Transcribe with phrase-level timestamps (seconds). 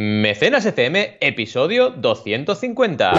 [0.00, 3.14] Mecenas FM, episodio 250.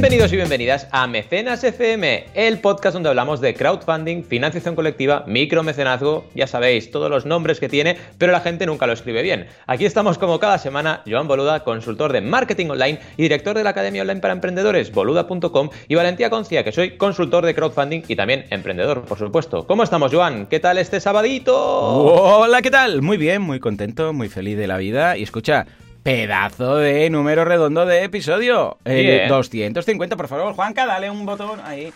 [0.00, 6.24] Bienvenidos y bienvenidas a Mecenas FM, el podcast donde hablamos de crowdfunding, financiación colectiva, micromecenazgo,
[6.34, 9.48] ya sabéis, todos los nombres que tiene, pero la gente nunca lo escribe bien.
[9.66, 13.70] Aquí estamos como cada semana, Joan Boluda, consultor de marketing online y director de la
[13.70, 18.46] Academia Online para Emprendedores, boluda.com, y Valentía Concia, que soy consultor de crowdfunding y también
[18.48, 19.66] emprendedor, por supuesto.
[19.66, 20.46] ¿Cómo estamos, Joan?
[20.46, 21.54] ¿Qué tal este sabadito?
[21.54, 23.02] Hola, ¿qué tal?
[23.02, 25.18] Muy bien, muy contento, muy feliz de la vida.
[25.18, 25.66] Y escucha,
[26.02, 28.78] Pedazo de número redondo de episodio.
[28.84, 31.92] El 250, por favor, Juanca, dale un botón ahí.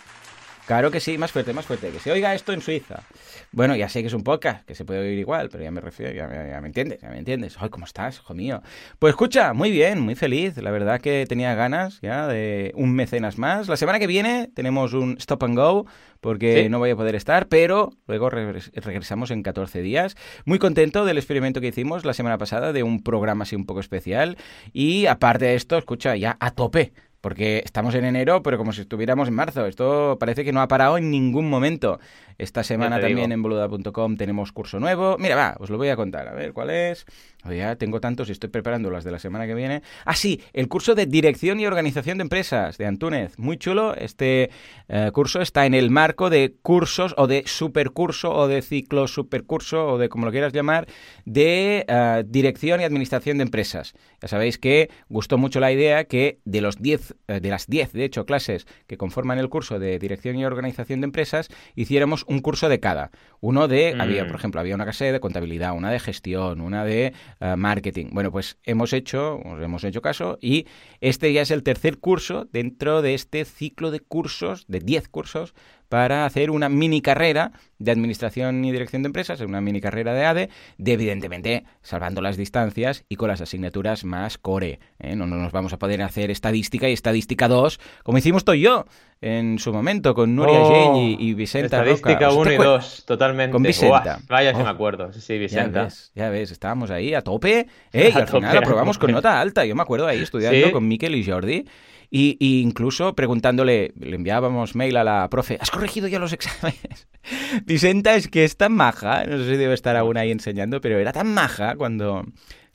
[0.65, 1.91] Claro que sí, más fuerte, más fuerte.
[1.91, 3.03] Que se oiga esto en Suiza.
[3.51, 5.79] Bueno, ya sé que es un podcast, que se puede oír igual, pero ya me
[5.79, 6.27] refiero, ya,
[6.59, 7.55] me entiendes, ya me entiendes.
[7.59, 8.61] Ay, ¿cómo estás, hijo mío?
[8.97, 10.57] Pues escucha, muy bien, muy feliz.
[10.57, 13.67] La verdad que tenía ganas ya de un mecenas más.
[13.67, 15.85] La semana que viene tenemos un stop and go,
[16.19, 20.17] porque no voy a poder estar, pero luego regresamos en 14 días.
[20.45, 23.79] Muy contento del experimento que hicimos la semana pasada, de un programa así un poco
[23.79, 24.37] especial.
[24.73, 26.91] Y aparte de esto, escucha, ya a tope
[27.25, 29.65] porque estamos en enero, pero como si estuviéramos en marzo.
[29.65, 31.99] Esto parece que no ha parado en ningún momento.
[32.37, 35.17] Esta semana también en boluda.com tenemos curso nuevo.
[35.19, 36.27] Mira, va, os lo voy a contar.
[36.27, 37.05] A ver, ¿cuál es?
[37.53, 39.83] ya tengo tantos y estoy preparando las de la semana que viene.
[40.05, 43.37] Ah, sí, el curso de Dirección y Organización de Empresas de Antúnez.
[43.37, 43.95] Muy chulo.
[43.95, 44.49] Este
[44.87, 49.87] eh, curso está en el marco de cursos o de supercurso o de ciclo supercurso
[49.87, 50.87] o de como lo quieras llamar,
[51.25, 53.93] de eh, Dirección y Administración de Empresas.
[54.21, 57.93] Ya sabéis que gustó mucho la idea que de, los 10, eh, de las 10,
[57.93, 62.39] de hecho, clases que conforman el curso de Dirección y Organización de Empresas, hiciéramos un
[62.39, 63.11] curso de cada.
[63.39, 64.27] Uno de, había, mm.
[64.27, 68.07] por ejemplo, había una clase de contabilidad, una de gestión, una de eh, marketing.
[68.11, 70.65] Bueno, pues hemos hecho, hemos hecho caso y
[71.01, 75.53] este ya es el tercer curso dentro de este ciclo de cursos, de 10 cursos,
[75.89, 80.25] para hacer una mini carrera de administración y dirección de empresas, una mini carrera de
[80.25, 84.79] ADE, de evidentemente salvando las distancias y con las asignaturas más core.
[84.99, 85.15] ¿eh?
[85.15, 88.85] No, nos vamos a poder hacer estadística y estadística 2, como hicimos tú y yo
[89.21, 93.51] en su momento, con Nuria oh, y, Vicenta Estadística 1 y 2, totalmente.
[93.51, 94.19] Con Vicenta.
[94.27, 94.67] vaya, si me oh.
[94.67, 95.11] acuerdo.
[95.13, 95.79] Sí, Vicenta.
[95.79, 98.11] Ya ves, ya ves, estábamos ahí a tope ¿eh?
[98.13, 99.65] y al final aprobamos con nota alta.
[99.65, 101.65] Yo me acuerdo ahí estudiando con Miquel y Jordi.
[102.09, 107.07] Y, incluso preguntándole, le enviábamos mail a la profe, ¿has corregido ya los exámenes?
[107.65, 110.97] Vicenta es que es tan maja, no sé si debe estar aún ahí enseñando, pero
[110.99, 112.25] era tan maja cuando,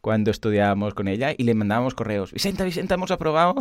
[0.01, 2.33] cuando estudiábamos con ella y le mandábamos correos.
[2.33, 3.55] Vicenta, Vicenta, hemos aprobado.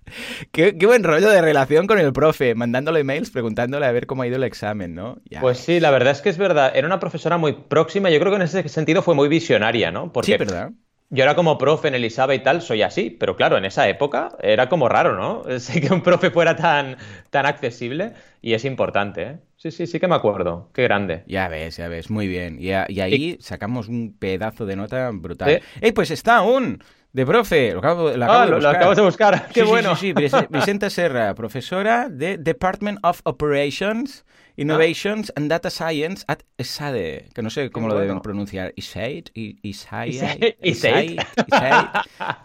[0.52, 4.26] qué, buen rollo de relación con el profe, mandándole mails preguntándole a ver cómo ha
[4.26, 5.18] ido el examen, ¿no?
[5.40, 6.72] Pues sí, la verdad es que es verdad.
[6.74, 8.10] Era una profesora muy próxima.
[8.10, 10.12] Yo creo que en ese sentido fue muy visionaria, ¿no?
[10.12, 10.72] Porque sí, ¿verdad?
[11.08, 14.36] Yo ahora como profe en Elisaba y tal soy así, pero claro, en esa época
[14.42, 15.44] era como raro, ¿no?
[15.60, 16.96] Sé que un profe fuera tan,
[17.30, 19.38] tan accesible y es importante, ¿eh?
[19.56, 20.68] Sí, sí, sí que me acuerdo.
[20.74, 21.22] Qué grande.
[21.26, 22.58] Ya ves, ya ves, muy bien.
[22.60, 25.62] Y, ahí sacamos un pedazo de nota brutal.
[25.80, 26.82] ¡Ey, pues está aún!
[27.12, 28.62] De profe, lo acabo, lo acabo, ah, de, buscar.
[28.62, 29.48] Lo acabo de buscar.
[29.48, 29.96] Qué bueno.
[29.96, 36.42] Sí, sí, sí, Vicenta Serra, profesora de Department of Operations Innovations and Data Science at
[36.56, 38.72] ESADE, que no sé cómo lo deben pronunciar.
[38.76, 41.18] ISAID, ISAID, ISAID,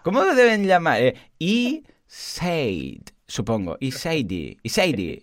[0.02, 1.00] ¿Cómo lo deben llamar?
[1.00, 3.78] Eh, ISAID, supongo.
[3.80, 5.22] ISAID, ISAID.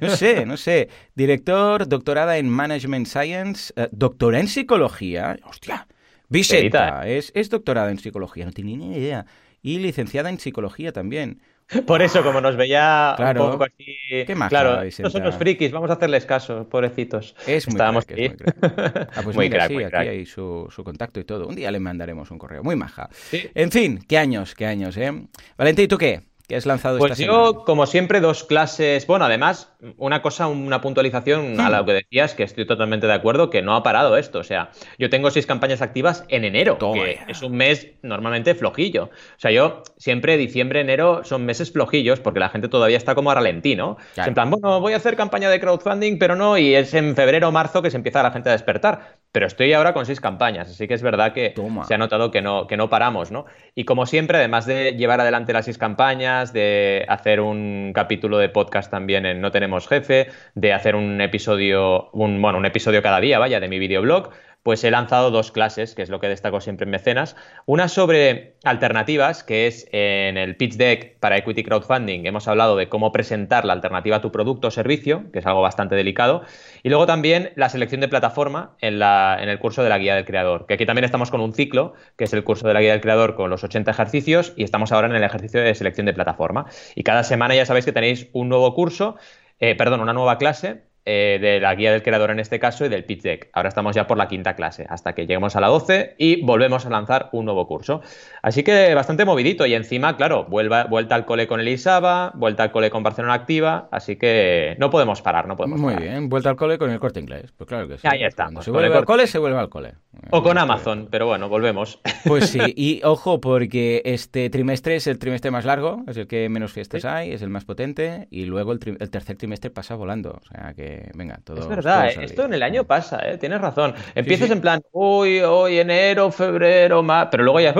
[0.00, 0.88] No sé, no sé.
[1.16, 5.36] Director, doctorada en Management Science, eh, doctora en psicología.
[5.44, 5.88] Hostia.
[6.28, 9.26] Vicenta, es, es doctorada en psicología, no tenía ni idea.
[9.62, 11.40] Y licenciada en psicología también.
[11.86, 13.46] Por eso, como nos veía claro.
[13.46, 13.96] un poco así.
[14.26, 17.34] Qué más claro, estos son los frikis, vamos a hacerles caso, pobrecitos.
[17.46, 18.30] Es muy Estábamos aquí.
[18.62, 21.48] Ah, pues muy crack, sí, aquí hay su, su, contacto y todo.
[21.48, 22.62] Un día le mandaremos un correo.
[22.62, 23.08] Muy maja.
[23.32, 25.12] En fin, qué años, qué años, ¿eh?
[25.56, 26.22] Valentín, ¿y tú qué?
[26.48, 29.06] ¿Qué has lanzado pues yo, como siempre, dos clases.
[29.08, 33.50] Bueno, además, una cosa, una puntualización a lo que decías, que estoy totalmente de acuerdo,
[33.50, 34.38] que no ha parado esto.
[34.38, 39.04] O sea, yo tengo seis campañas activas en enero, que es un mes normalmente flojillo.
[39.06, 43.32] O sea, yo siempre, diciembre, enero son meses flojillos, porque la gente todavía está como
[43.32, 43.96] a ralentí, ¿no?
[44.16, 47.48] En plan, bueno, voy a hacer campaña de crowdfunding, pero no, y es en febrero
[47.48, 50.70] o marzo que se empieza la gente a despertar pero estoy ahora con seis campañas,
[50.70, 51.52] así que es verdad que
[51.86, 53.44] se ha notado que no, que no paramos, ¿no?
[53.74, 58.48] Y como siempre, además de llevar adelante las seis campañas, de hacer un capítulo de
[58.48, 63.20] podcast también en No Tenemos Jefe, de hacer un episodio, un, bueno, un episodio cada
[63.20, 64.30] día, vaya, de mi videoblog,
[64.66, 67.36] pues he lanzado dos clases, que es lo que destaco siempre en Mecenas.
[67.66, 72.26] Una sobre alternativas, que es en el pitch deck para Equity Crowdfunding.
[72.26, 75.62] Hemos hablado de cómo presentar la alternativa a tu producto o servicio, que es algo
[75.62, 76.42] bastante delicado.
[76.82, 80.16] Y luego también la selección de plataforma en, la, en el curso de la guía
[80.16, 82.80] del creador, que aquí también estamos con un ciclo, que es el curso de la
[82.80, 86.06] guía del creador con los 80 ejercicios, y estamos ahora en el ejercicio de selección
[86.06, 86.66] de plataforma.
[86.96, 89.14] Y cada semana ya sabéis que tenéis un nuevo curso,
[89.60, 92.88] eh, perdón, una nueva clase eh, de la guía del creador en este caso y
[92.88, 93.48] del pitch deck.
[93.52, 96.84] Ahora estamos ya por la quinta clase, hasta que lleguemos a la 12 y volvemos
[96.84, 98.00] a lanzar un nuevo curso.
[98.42, 102.90] Así que bastante movidito y encima, claro, vuelta al cole con Elisaba, vuelta al cole
[102.90, 106.76] con Barcelona Activa, así que no podemos parar, no podemos Muy bien, vuelta al cole
[106.76, 108.08] con el corte inglés, pues claro que sí.
[108.10, 108.46] Ahí está.
[108.46, 109.94] Cuando se vuelve al cole, se vuelve al cole.
[110.30, 112.00] O con Amazon, pero bueno, volvemos.
[112.24, 116.48] Pues sí, y ojo, porque este trimestre es el trimestre más largo, es el que
[116.48, 120.40] menos fiestas hay, es el más potente, y luego el, el tercer trimestre pasa volando.
[120.42, 121.60] O sea que venga, todo.
[121.60, 122.18] Es verdad, ¿eh?
[122.22, 123.38] esto en el año pasa, ¿eh?
[123.38, 123.94] tienes razón.
[124.14, 127.74] Empiezas en plan, uy, hoy, enero, febrero, más, pero luego ya,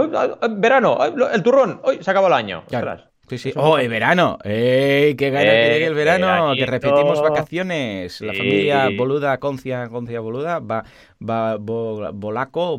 [0.50, 0.98] verano,
[1.32, 2.64] el turrón, hoy se acabó el año.
[3.28, 3.52] Sí, sí.
[3.56, 4.38] ¡Oh, el verano!
[4.44, 5.16] ¡Ey!
[5.16, 6.52] ¡Qué gana que llegue el verano!
[6.54, 8.20] Que repetimos vacaciones.
[8.20, 10.84] La familia Boluda, Concia, Concia Boluda, va,
[11.18, 12.78] Bolaco,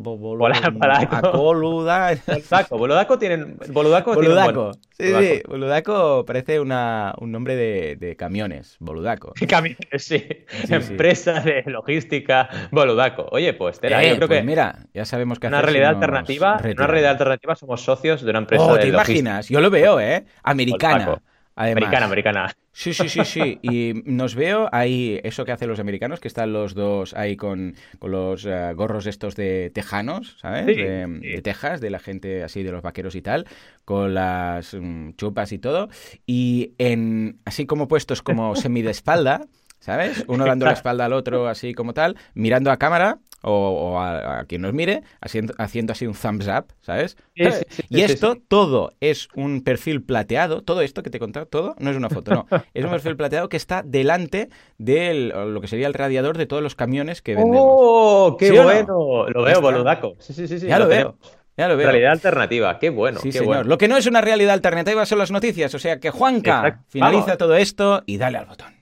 [1.32, 2.78] Boludaco.
[2.78, 3.58] Boludaco tienen.
[3.70, 4.14] Boludaco.
[4.14, 4.72] Boludaco.
[4.96, 5.42] Sí, sí.
[5.46, 8.76] Boludaco parece una, un nombre de, de camiones.
[8.78, 9.32] Boludaco.
[9.48, 10.24] Camiones, sí.
[10.68, 12.48] Empresa de logística.
[12.70, 13.26] Boludaco.
[13.30, 14.46] Oye, pues, te eh, yo creo pues que.
[14.46, 16.60] Mira, ya sabemos que Una realidad alternativa.
[16.62, 19.48] Una realidad alternativa somos socios de una empresa oh, de ¿te imaginas?
[19.48, 20.24] Yo lo veo, ¿eh?
[20.42, 21.20] Americana.
[21.58, 22.54] Americana, americana.
[22.72, 23.58] Sí, sí, sí, sí.
[23.62, 27.74] Y nos veo ahí, eso que hacen los americanos, que están los dos ahí con,
[28.00, 30.66] los eh, gorros estos de tejanos, ¿sabes?
[30.66, 33.46] de, Texas, de la gente así, de los vaqueros y tal,
[33.84, 35.88] con las mm, chupas y todo.
[36.26, 39.46] Y en así como puestos como semi de espalda,
[39.80, 40.24] ¿sabes?
[40.28, 44.62] Uno dando la espalda al otro así como tal, mirando a cámara o, a, quien
[44.62, 47.16] nos mire, haciendo, haciendo así un thumbs up, ¿sabes?
[47.34, 51.90] y esto todo es un perfil plateado, todo esto que te he contado, todo no
[51.90, 54.48] es una foto, no, es un perfil plateado que está delante
[54.78, 57.60] de lo que sería el radiador de todos los camiones que vendemos.
[57.60, 59.28] ¡Oh, qué bueno!
[59.28, 60.16] Lo veo, boludaco.
[60.18, 61.16] Sí, sí, sí, Ya lo, veo.
[61.56, 61.88] Ya lo veo.
[61.88, 63.20] Realidad alternativa, qué bueno.
[63.20, 63.66] Sí, qué señor.
[63.66, 65.74] Lo que no es una realidad alternativa son las noticias.
[65.74, 68.77] O sea que Juanca finaliza todo esto y dale al botón.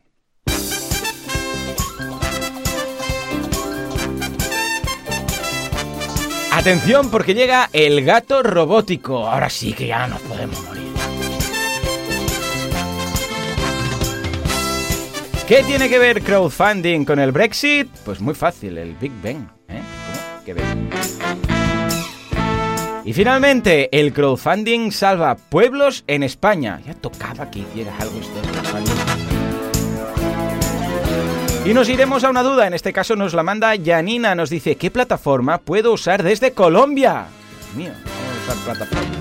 [6.66, 9.28] Atención porque llega el gato robótico.
[9.28, 10.82] Ahora sí que ya nos podemos morir.
[15.46, 17.86] ¿Qué tiene que ver crowdfunding con el Brexit?
[18.04, 19.46] Pues muy fácil, el Big Bang.
[19.68, 19.80] ¿eh?
[20.44, 20.56] ¿Qué
[23.04, 26.80] Y finalmente, el crowdfunding salva pueblos en España.
[26.84, 29.25] Ya tocaba que hiciera algo esto.
[31.66, 34.76] Y nos iremos a una duda, en este caso nos la manda Janina, nos dice,
[34.76, 37.26] ¿qué plataforma puedo usar desde Colombia?
[37.58, 39.16] Dios mío, vamos a usar plataforma.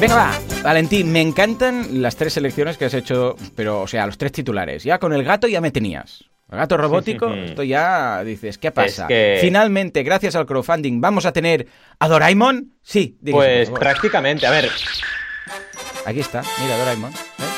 [0.00, 0.32] Venga, va,
[0.62, 4.84] Valentín, me encantan las tres selecciones que has hecho, pero, o sea, los tres titulares.
[4.84, 6.24] Ya con el gato ya me tenías.
[6.50, 9.06] El gato robótico, esto ya dices, ¿qué pasa?
[9.42, 11.66] Finalmente, gracias al crowdfunding, ¿vamos a tener
[11.98, 12.72] a Doraemon?
[12.82, 14.70] Sí, Pues prácticamente, a ver.
[16.06, 17.12] Aquí está, mira Doraemon.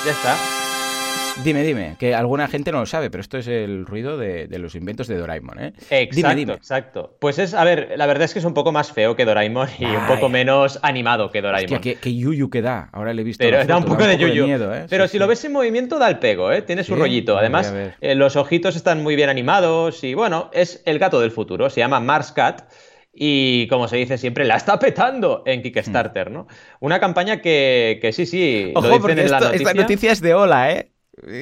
[0.04, 0.59] Ya está.
[1.42, 4.74] Dime, dime, que alguna gente no lo sabe, pero esto es el ruido de, los
[4.74, 5.72] inventos de Doraemon, ¿eh?
[5.88, 7.16] Exacto, exacto.
[7.18, 9.68] Pues es, a ver, la verdad es que es un poco más feo que Doraemon
[9.78, 11.76] y un poco menos animado que Doraemon.
[11.76, 13.42] Hostia, que, yuyu que da, ahora le he visto.
[13.42, 14.46] Pero da un poco, de yuyu.
[14.48, 14.86] ¿eh?
[14.90, 16.60] Pero si lo ves en movimiento, da el pego, ¿eh?
[16.60, 17.38] Tiene su rollito.
[17.38, 21.70] Además, eh, los ojitos están muy bien animados y bueno, es el gato del futuro,
[21.70, 22.70] se llama Mars Cat
[23.12, 26.46] y como se dice siempre, la está petando en Kickstarter, ¿no?
[26.80, 29.68] Una campaña que, que sí, sí, Ojo, lo dicen en la noticia.
[29.68, 30.92] Esta noticia es de Hola, ¿eh?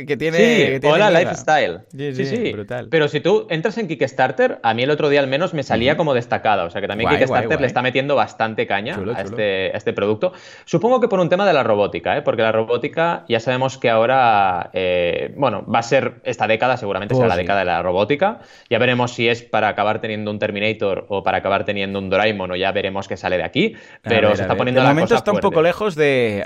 [0.06, 0.78] Que tiene.
[0.80, 1.80] Sí, hola Lifestyle.
[1.90, 2.88] Sí, sí, Brutal.
[2.90, 5.96] Pero si tú entras en Kickstarter, a mí el otro día al menos me salía
[5.96, 6.64] como destacada.
[6.64, 10.32] O sea que también Kickstarter le está metiendo bastante caña a, Este, este, producto.
[10.64, 12.22] Supongo que por un tema de la robótica, ¿eh?
[12.22, 17.14] porque la robótica ya sabemos que ahora, eh, bueno, va a ser esta década, seguramente
[17.14, 18.40] será oh, la década de la robótica.
[18.70, 22.52] Ya veremos si es para acabar teniendo un Terminator o para acabar teniendo un Doraemon
[22.52, 23.74] o ya veremos qué sale de aquí.
[24.02, 26.44] Pero se está poniendo de la momento está un poco lejos de.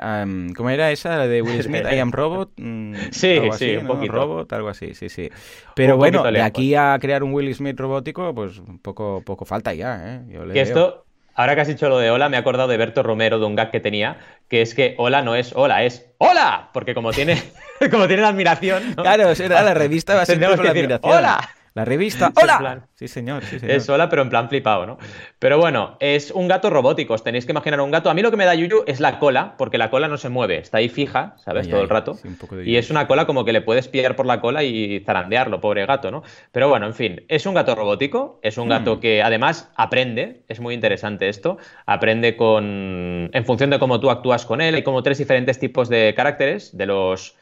[0.56, 1.16] ¿Cómo era esa?
[1.16, 2.52] La de Will Smith, I Am Robot.
[2.56, 4.12] Mm, Sí, sí, un poquito.
[4.12, 5.30] Robot, algo así, sí, sí.
[5.74, 10.00] Pero bueno, de aquí a crear un Will Smith robótico, pues poco, poco falta ya,
[10.04, 10.20] ¿eh?
[10.54, 13.38] y esto, ahora que has dicho lo de hola, me he acordado de Berto Romero,
[13.38, 16.94] de un gag que tenía, que es que hola no es hola, es hola, porque
[16.94, 17.40] como tiene,
[17.90, 18.94] como tiene la admiración...
[18.94, 21.00] Claro, será la revista va a ser la admiración.
[21.02, 21.48] ¡Hola!
[21.74, 22.32] La revista.
[22.40, 22.86] ¡Hola!
[22.94, 23.76] Sí, señor, sí, señor.
[23.76, 24.98] Es hola, pero en plan flipado, ¿no?
[25.38, 27.14] Pero bueno, es un gato robótico.
[27.14, 28.10] Os tenéis que imaginar un gato.
[28.10, 30.28] A mí lo que me da Yuyu es la cola, porque la cola no se
[30.28, 31.68] mueve, está ahí fija, ¿sabes?
[31.68, 32.18] Todo el rato.
[32.64, 35.86] y es una cola como que le puedes pillar por la cola y zarandearlo, pobre
[35.86, 36.22] gato, ¿no?
[36.52, 39.00] Pero bueno, en fin, es un gato robótico, es un gato mm.
[39.00, 43.30] que además aprende, es muy interesante esto, aprende con.
[43.32, 44.74] en función de cómo tú actúas con él.
[44.74, 47.34] Hay como tres diferentes tipos de caracteres de los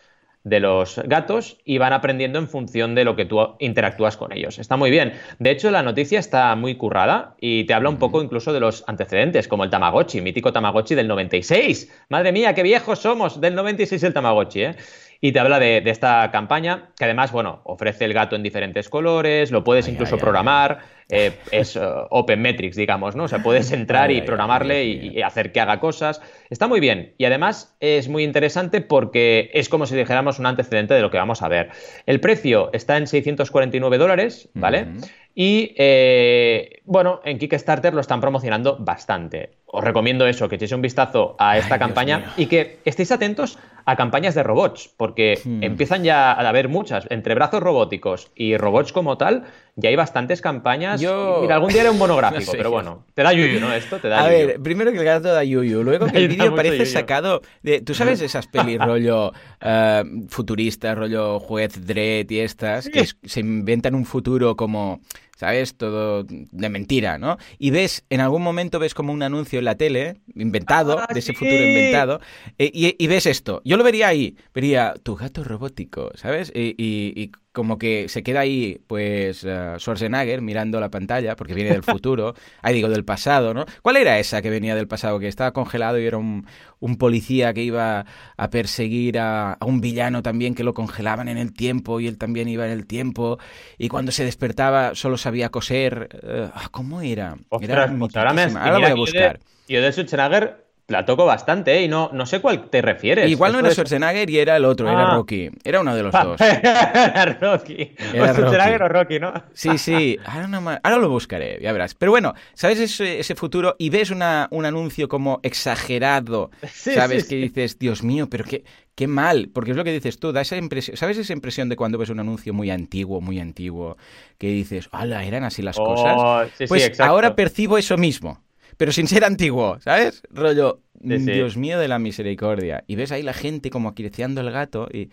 [0.45, 4.59] de los gatos y van aprendiendo en función de lo que tú interactúas con ellos.
[4.59, 5.13] Está muy bien.
[5.39, 8.85] De hecho, la noticia está muy currada y te habla un poco incluso de los
[8.87, 12.07] antecedentes, como el Tamagotchi, mítico Tamagotchi del 96.
[12.09, 14.77] Madre mía, qué viejos somos, del 96 el Tamagotchi, ¿eh?
[15.23, 19.51] Y te habla de, esta campaña, que además, bueno, ofrece el gato en diferentes colores,
[19.51, 20.79] lo puedes incluso programar,
[21.11, 23.25] eh, es eh, Open Metrics, digamos, ¿no?
[23.25, 26.21] O sea, puedes entrar y programarle y, hacer que haga cosas.
[26.51, 27.15] Está muy bien.
[27.19, 31.19] Y además es muy interesante porque es como si dijéramos un antecedente de lo que
[31.19, 31.71] vamos a ver.
[32.07, 34.89] El precio está en 649 dólares, ¿vale?
[35.35, 39.59] Y eh, bueno, en Kickstarter lo están promocionando bastante.
[39.67, 43.95] Os recomiendo eso, que echéis un vistazo a esta campaña y que estéis atentos a
[43.95, 45.63] campañas de robots, porque hmm.
[45.63, 47.07] empiezan ya a haber muchas.
[47.11, 49.45] Entre brazos robóticos y robots como tal,
[49.81, 51.01] ya hay bastantes campañas.
[51.01, 51.39] Yo...
[51.43, 53.73] Mira, algún día era un monográfico, pero bueno, te da yuyu, ¿no?
[53.73, 56.55] Esto te da A ver, primero que el gato da yuyu, luego que el vídeo
[56.55, 57.81] parece sacado de...
[57.81, 63.95] ¿Tú sabes esas pelis rollo uh, futurista, rollo juez Dredd y estas, que se inventan
[63.95, 65.01] un futuro como
[65.41, 65.75] ¿sabes?
[65.75, 67.39] Todo de mentira, ¿no?
[67.59, 71.19] Y ves, en algún momento ves como un anuncio en la tele, inventado, ah, de
[71.19, 72.21] ese futuro inventado,
[72.59, 73.63] eh, y, ves esto.
[73.65, 76.53] Yo lo vería ahí, vería tu gato robótico, ¿sabes?
[76.55, 81.83] y como que se queda ahí, pues, uh, Schwarzenegger mirando la pantalla, porque viene del
[81.83, 83.67] futuro, ahí digo, del pasado, ¿no?
[83.83, 85.19] ¿Cuál era esa que venía del pasado?
[85.19, 86.47] Que estaba congelado y era un,
[86.81, 88.07] un policía que iba
[88.37, 92.49] a perseguir a, un villano también que lo congelaban en el tiempo y él también
[92.49, 93.39] iba en el tiempo,
[93.79, 96.09] y cuando se despertaba solo sabía coser.
[96.23, 97.37] Uh, ¿Cómo era?
[97.61, 99.41] era pues ahora, me ahora voy a buscar.
[99.69, 101.85] Yo de Schwarzenegger la toco bastante, ¿eh?
[101.85, 103.31] Y no, no sé cuál te refieres.
[103.31, 105.15] Igual no era Schwarzenegger y era el otro, era ah.
[105.17, 105.49] Rocky.
[105.63, 106.41] Era uno de los dos.
[106.41, 107.95] era Rocky.
[108.13, 109.33] Era o Schwarzenegger o Rocky, ¿no?
[109.53, 110.19] sí, sí.
[110.83, 111.95] Ahora, lo buscaré, ya verás.
[111.95, 113.77] Pero bueno, ¿sabes ese, futuro?
[113.79, 117.29] Y ves una, un anuncio como exagerado, ¿sabes?
[117.29, 118.65] que dices, Dios mío, pero qué,
[118.97, 119.49] qué mal.
[119.55, 120.97] Porque es lo que dices tú, da esa impresión.
[120.97, 123.97] ¿Sabes esa impresión de cuando ves un anuncio muy antiguo, muy antiguo,
[124.39, 126.51] que dices, ¡hala, eran así las oh, cosas!
[126.69, 128.43] pues ahora percibo eso mismo
[128.81, 130.23] pero sin ser antiguo, ¿sabes?
[130.31, 132.83] Rollo, Dios mío de la misericordia.
[132.87, 135.11] Y ves ahí la gente como acariciando el gato y,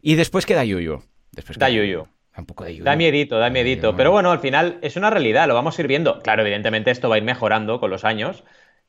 [0.00, 1.02] y después queda yuyu.
[1.30, 2.08] Después da yuyu.
[2.34, 2.84] Da un poco de yuyu.
[2.84, 3.94] Da miedito, da miedito.
[3.98, 6.20] Pero bueno, al final es una realidad, lo vamos a ir viendo.
[6.20, 8.44] Claro, evidentemente esto va a ir mejorando con los años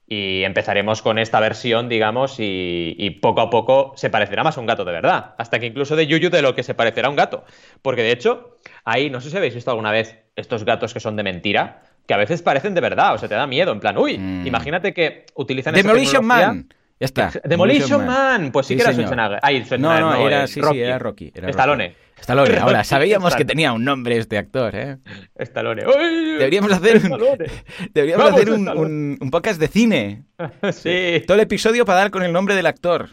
[0.08, 4.62] y empezaremos con esta versión, digamos, y, y, poco a poco se parecerá más a
[4.62, 5.36] un gato de verdad.
[5.38, 7.44] Hasta que incluso de Yuyu de lo que se parecerá a un gato.
[7.82, 11.18] Porque de hecho, ahí, no sé si habéis visto alguna vez estos gatos que son
[11.18, 13.98] de mentira que a veces parecen de verdad, o sea, te da miedo, en plan,
[13.98, 14.48] uy, mm.
[14.48, 16.68] imagínate que utilizan Demolition Man.
[17.04, 17.32] Ya está.
[17.44, 18.50] Demolition, Man.
[18.54, 19.40] Pues sí, que era Schwarzenegger.
[19.42, 21.34] Ay, no, no, era, sí, sí, era Rocky.
[21.36, 21.94] Era Stallone.
[22.18, 22.58] Stallone.
[22.62, 25.00] Ahora, sabíamos que tenía un nombre este actor, ¿eh?
[25.36, 25.84] Stallone.
[26.40, 27.02] Deberíamos hacer,
[27.94, 30.24] deberíamos hacer un, un, podcast de cine.
[30.72, 31.22] sí.
[31.28, 33.10] Todo el episodio para dar con el nombre del actor.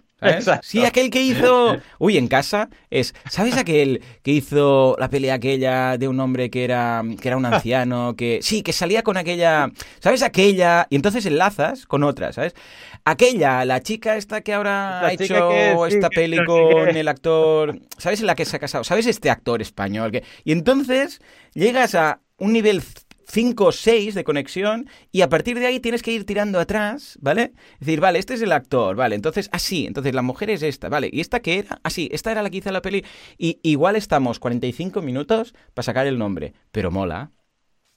[0.63, 1.79] Sí, aquel que hizo.
[1.99, 3.15] Uy, en casa es.
[3.29, 7.47] ¿Sabes aquel que hizo la pelea aquella de un hombre que era, que era un
[7.47, 8.15] anciano?
[8.17, 9.71] que Sí, que salía con aquella.
[10.01, 10.87] ¿Sabes aquella?
[10.91, 12.55] Y entonces enlazas con otra, ¿sabes?
[13.05, 17.81] Aquella, la chica esta que ahora ha hecho esta peli con el actor.
[17.99, 18.85] ¿Sabes en la que se ha casado?
[18.85, 20.11] ¿Sabes este actor español?
[20.11, 20.25] Que...
[20.45, 21.21] Y entonces
[21.55, 22.83] llegas a un nivel
[23.31, 27.19] 5 o 6 de conexión y a partir de ahí tienes que ir tirando atrás,
[27.21, 27.53] ¿vale?
[27.75, 30.89] Es decir, vale, este es el actor, vale, entonces así, entonces la mujer es esta,
[30.89, 31.81] vale, ¿y esta qué era?
[31.85, 33.05] Así, esta era la que hizo la peli
[33.39, 37.31] y igual estamos 45 minutos para sacar el nombre, pero mola.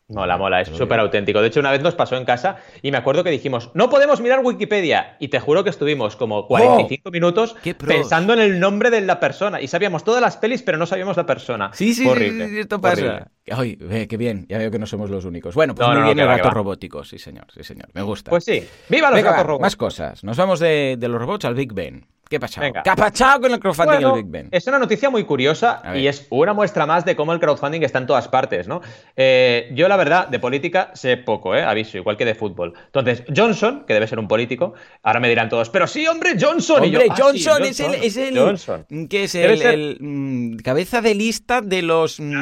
[0.10, 1.42] Mola, mola, es súper auténtico.
[1.42, 4.22] De hecho, una vez nos pasó en casa y me acuerdo que dijimos, no podemos
[4.22, 5.16] mirar Wikipedia.
[5.20, 7.56] Y te juro que estuvimos como 45 minutos
[7.86, 9.62] pensando en el nombre de la persona.
[9.62, 11.72] Y sabíamos todas las pelis, pero no sabíamos la persona.
[11.74, 13.32] Sí, sí, horrible, esto pasa.
[13.52, 13.76] Ay,
[14.08, 15.54] qué bien, ya veo que no somos los únicos.
[15.54, 18.30] Bueno, pues muy bien el gato robótico, sí señor, sí señor, me gusta.
[18.30, 19.62] Pues sí, ¡viva los gatos robóticos!
[19.62, 22.06] Más cosas, nos vamos de, de los robots al Big Ben.
[22.30, 24.48] ¿Qué ha ¿Qué ha pasado con el crowdfunding del Big Ben?
[24.52, 28.00] Es una noticia muy curiosa y es una muestra más de cómo el crowdfunding está
[28.00, 28.82] en todas partes, ¿no?
[29.16, 31.62] Eh, yo, la verdad, de política sé poco, ¿eh?
[31.62, 32.74] Aviso, igual que de fútbol.
[32.86, 34.74] Entonces, Johnson, que debe ser un político,
[35.04, 36.84] ahora me dirán todos, pero sí, hombre, Johnson.
[36.84, 37.94] Hombre, ah, Johnson, es el.
[37.96, 38.86] Es el Johnson.
[39.10, 42.20] ¿Qué es el, mm, cabeza de lista de los.
[42.20, 42.34] Mm,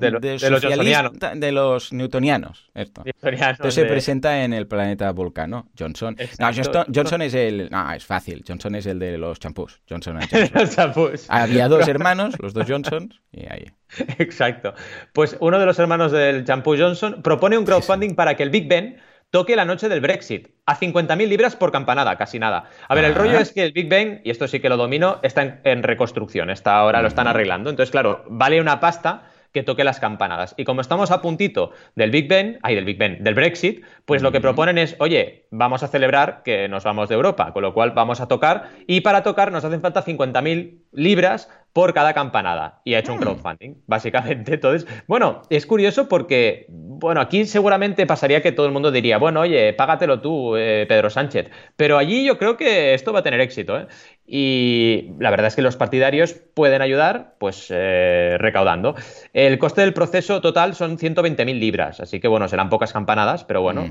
[0.00, 2.70] de los, de los newtonianos.
[2.74, 3.02] Esto.
[3.22, 6.16] Entonces se presenta en el planeta Vulcano, Johnson.
[6.38, 6.50] No,
[6.94, 7.68] Johnson, es el...
[7.70, 8.44] No, es fácil.
[8.46, 9.80] Johnson es el de los champús.
[9.88, 10.18] Johnson,
[11.28, 13.66] Había dos hermanos, los dos Johnsons, y ahí.
[14.18, 14.74] Exacto.
[15.12, 18.68] Pues uno de los hermanos del champú Johnson propone un crowdfunding para que el Big
[18.68, 18.98] Ben
[19.30, 22.70] toque la noche del Brexit, a 50.000 libras por campanada, casi nada.
[22.88, 23.18] A ver, el ah.
[23.18, 26.50] rollo es que el Big Ben, y esto sí que lo domino, está en, reconstrucción,
[26.50, 27.70] está ahora lo están arreglando.
[27.70, 30.54] Entonces, claro, vale una pasta que toque las campanadas.
[30.58, 34.20] Y como estamos a puntito del Big Ben, ay, del Big Ben, del Brexit, pues
[34.20, 37.72] lo que proponen es, oye, vamos a celebrar que nos vamos de Europa, con lo
[37.72, 42.80] cual vamos a tocar, y para tocar nos hacen falta 50.000 libras por cada campanada.
[42.84, 43.20] Y ha hecho un mm.
[43.20, 44.54] crowdfunding, básicamente.
[44.54, 49.40] Entonces, bueno, es curioso porque, bueno, aquí seguramente pasaría que todo el mundo diría, bueno,
[49.40, 51.50] oye, págatelo tú, eh, Pedro Sánchez.
[51.76, 53.78] Pero allí yo creo que esto va a tener éxito.
[53.78, 53.88] ¿eh?
[54.26, 58.94] Y la verdad es que los partidarios pueden ayudar, pues, eh, recaudando.
[59.34, 63.60] El coste del proceso total son 120.000 libras, así que, bueno, serán pocas campanadas, pero
[63.60, 63.82] bueno,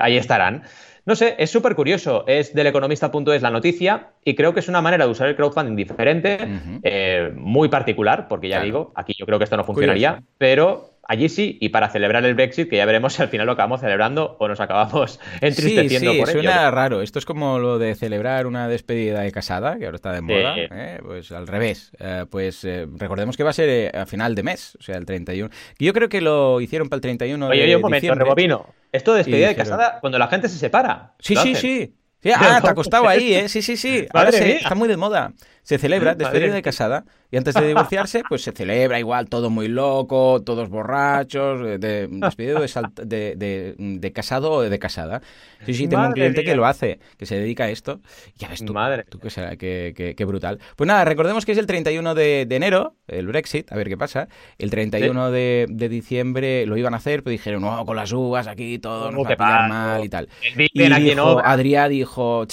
[0.00, 0.62] ahí estarán.
[1.06, 2.24] No sé, es súper curioso.
[2.26, 5.76] Es del economista.es la noticia y creo que es una manera de usar el crowdfunding
[5.76, 6.36] diferente,
[6.82, 11.28] eh, muy particular, porque ya digo, aquí yo creo que esto no funcionaría, pero allí
[11.28, 14.36] sí, y para celebrar el Brexit, que ya veremos si al final lo acabamos celebrando
[14.38, 17.02] o nos acabamos entristeciendo sí, sí, suena raro.
[17.02, 20.54] Esto es como lo de celebrar una despedida de casada, que ahora está de moda.
[20.56, 20.98] ¿eh?
[21.02, 21.92] Pues al revés.
[21.98, 25.06] Eh, pues eh, recordemos que va a ser a final de mes, o sea, el
[25.06, 25.50] 31.
[25.78, 28.74] Yo creo que lo hicieron para el 31 oye, de oye, un momento, rebobino.
[28.92, 31.14] Esto de despedida de casada, cuando la gente se separa.
[31.18, 31.94] Sí, sí, sí.
[32.34, 33.48] ah, te ha costado ahí, ¿eh?
[33.48, 34.06] Sí, sí, sí.
[34.12, 35.32] Ahora está muy de moda.
[35.66, 39.66] Se celebra despedida de casada y antes de divorciarse, pues se celebra igual todo muy
[39.66, 45.22] loco, todos borrachos, eh, de, despedido de, de, casado o de casada.
[45.64, 47.98] Sí, sí, tengo un cliente que lo hace, que se dedica a esto.
[48.36, 49.06] Ya ves tú, Madre.
[49.08, 50.60] tú que, será, qué, brutal.
[50.76, 54.28] Pues nada, recordemos que es el 31 de, enero, el Brexit, a ver qué pasa.
[54.58, 58.78] El 31 de, diciembre lo iban a hacer, pero dijeron, no, con las uvas aquí
[58.78, 60.28] todo nos va a pillar mal y tal.
[60.54, 62.46] Y dijo, Adrián dijo,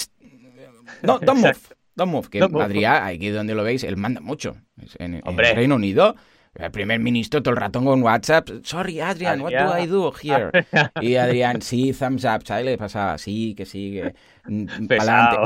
[1.02, 1.73] no, don't move.
[1.94, 4.56] Don't Move, que Adrián, aquí donde lo veis, él manda mucho.
[4.98, 6.16] En, en el Reino Unido,
[6.54, 10.50] el primer ministro todo el rato con WhatsApp, sorry Adrian, what do I do here?
[11.00, 12.64] y Adrián, sí, thumbs up, ¿sabes?
[12.64, 14.14] Le pasaba, sí, que sí, que
[14.46, 14.66] mm,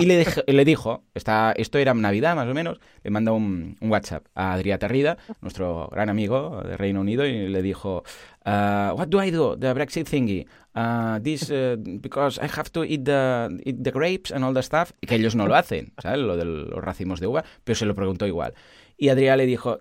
[0.00, 3.90] Y le, le dijo, está, esto era Navidad más o menos, le mandó un, un
[3.90, 8.02] WhatsApp a Adrián Terrida, nuestro gran amigo de Reino Unido, y le dijo,
[8.44, 10.46] uh, what do I do, the Brexit thingy?
[10.78, 14.62] Uh, this, uh, because I have to eat the, eat the grapes and all the
[14.62, 16.20] stuff, que ellos no lo hacen, ¿sabes?
[16.20, 18.54] Lo de los racimos de uva, pero se lo preguntó igual.
[18.97, 19.80] Y Adrián le dijo,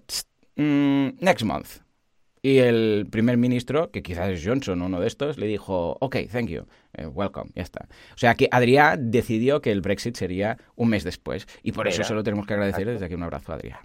[0.58, 1.82] Mm, next month.
[2.42, 6.48] Y el primer ministro, que quizás es Johnson, uno de estos, le dijo, ok, thank
[6.48, 7.88] you, eh, welcome, ya está.
[8.14, 11.48] O sea que Adrián decidió que el Brexit sería un mes después.
[11.64, 13.80] Y por eso solo tenemos que agradecer desde aquí un abrazo a Adrián.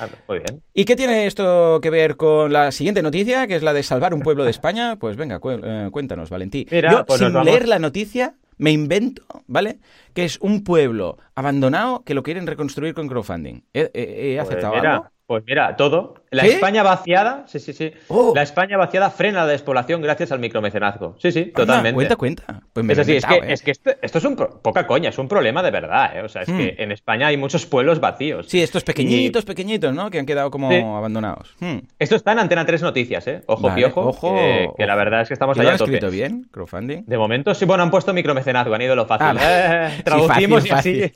[0.00, 0.62] Ah, muy bien.
[0.74, 4.14] ¿Y qué tiene esto que ver con la siguiente noticia, que es la de salvar
[4.14, 4.96] un pueblo de España?
[5.02, 6.66] Pues venga, eh, cuéntanos, Valentín.
[6.70, 9.80] Yo, pues sin leer la noticia, me invento, ¿vale?
[10.14, 13.64] Que es un pueblo abandonado que lo quieren reconstruir con crowdfunding.
[13.72, 15.11] ¿He, he, pues aceptado algo?
[15.26, 16.14] Pues mira, todo.
[16.30, 17.92] La España vaciada, sí, sí, sí.
[18.08, 18.32] Oh.
[18.34, 21.14] La España vaciada frena la despoblación gracias al micromecenazgo.
[21.18, 21.94] Sí, sí, totalmente.
[21.94, 22.60] cuenta, cuenta.
[22.72, 23.40] Pues es es que, ¿eh?
[23.48, 26.22] es que esto, es un poca coña, es un problema de verdad, ¿eh?
[26.22, 26.82] O sea, es que hmm.
[26.82, 28.46] en España hay muchos pueblos vacíos.
[28.48, 30.10] Sí, estos pequeñitos, pequeñitos, ¿no?
[30.10, 31.54] Que han quedado como abandonados.
[31.60, 31.78] Hmm.
[31.98, 33.42] Esto está en Antena 3 Noticias, ¿eh?
[33.46, 34.08] Ojo, piojo.
[34.08, 34.34] Ojo.
[34.76, 37.04] Que, la verdad es que estamos allá ¿Lo han escrito bien, crowdfunding?
[37.06, 39.38] De momento sí, bueno, han puesto micromecenazgo, han ido lo fácil.
[39.38, 41.12] Ah, eh, traducimos y así.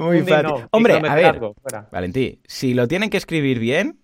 [0.00, 0.66] Muy fácil.
[0.70, 1.40] Hombre, a ver,
[1.92, 4.00] Valentí, si lo tienen que escribir bien,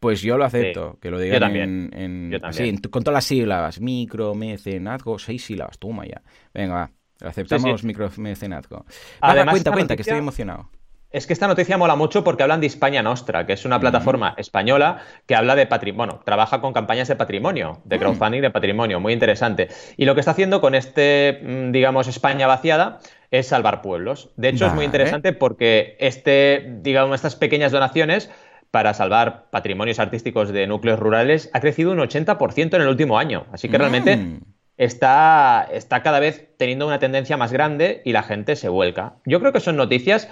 [0.00, 1.90] pues yo lo acepto, que lo digan también.
[1.92, 6.22] en, con todas las sílabas, micromecenazgo, seis sílabas, toma ya.
[6.54, 6.90] Venga, va,
[7.28, 8.86] aceptamos micromecenazgo.
[9.20, 10.70] cuenta, cuenta, que estoy emocionado.
[11.10, 14.34] Es que esta noticia mola mucho porque hablan de España Nostra, que es una plataforma
[14.36, 17.98] española que habla de patrimonio, bueno, trabaja con campañas de patrimonio, de mm.
[17.98, 19.68] crowdfunding de patrimonio, muy interesante.
[19.96, 24.30] Y lo que está haciendo con este, mm, digamos, España vaciada es salvar pueblos.
[24.36, 28.30] De hecho, es muy interesante porque este, digamos, estas pequeñas donaciones
[28.70, 33.46] para salvar patrimonios artísticos de núcleos rurales ha crecido un 80% en el último año.
[33.52, 34.40] Así que realmente mm.
[34.76, 39.14] está, está cada vez teniendo una tendencia más grande y la gente se vuelca.
[39.24, 40.28] Yo creo que son noticias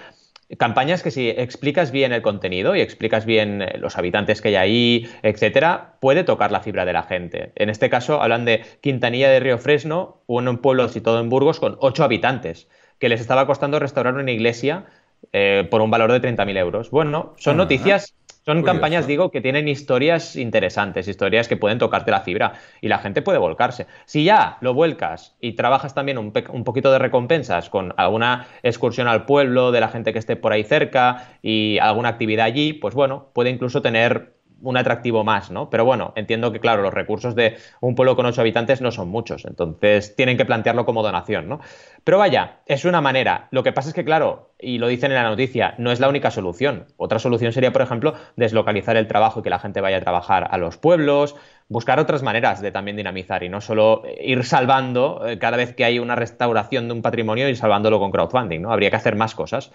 [0.56, 4.56] campañas que si explicas bien el contenido y explicas bien eh, los habitantes que hay
[4.56, 7.52] ahí, etcétera, puede tocar la fibra de la gente.
[7.56, 11.76] En este caso hablan de Quintanilla de Río Fresno, un pueblo situado en Burgos con
[11.80, 14.86] ocho habitantes, que les estaba costando restaurar una iglesia
[15.32, 16.90] eh, por un valor de 30.000 euros.
[16.90, 18.14] Bueno, son noticias
[18.48, 22.96] son campañas, digo, que tienen historias interesantes, historias que pueden tocarte la fibra y la
[22.96, 23.86] gente puede volcarse.
[24.06, 29.26] Si ya lo vuelcas y trabajas también un, poquito de recompensas con alguna excursión al
[29.26, 33.28] pueblo de la gente que esté por ahí cerca y alguna actividad allí, pues bueno,
[33.34, 35.70] puede incluso tener un atractivo más, ¿no?
[35.70, 39.08] Pero bueno, entiendo que, claro, los recursos de un pueblo con ocho habitantes no son
[39.08, 41.60] muchos, entonces tienen que plantearlo como donación, ¿no?
[42.04, 43.48] Pero vaya, es una manera.
[43.50, 46.08] Lo que pasa es que, claro, y lo dicen en la noticia, no es la
[46.08, 46.86] única solución.
[46.96, 50.48] Otra solución sería, por ejemplo, deslocalizar el trabajo y que la gente vaya a trabajar
[50.50, 51.36] a los pueblos,
[51.68, 55.84] buscar otras maneras de también dinamizar y no solo ir salvando eh, cada vez que
[55.84, 58.72] hay una restauración de un patrimonio, ir salvándolo con crowdfunding, ¿no?
[58.72, 59.70] Habría que hacer más cosas.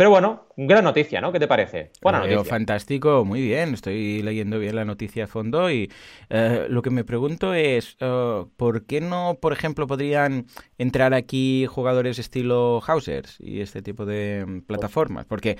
[0.00, 1.30] Pero bueno, gran noticia, ¿no?
[1.30, 1.90] ¿Qué te parece?
[2.00, 2.42] Buena noticia.
[2.42, 3.74] Fantástico, muy bien.
[3.74, 5.92] Estoy leyendo bien la noticia a fondo y
[6.30, 10.46] eh, lo que me pregunto es, eh, ¿por qué no, por ejemplo, podrían
[10.78, 15.26] entrar aquí jugadores estilo Hausers y este tipo de mm, plataformas?
[15.26, 15.58] Porque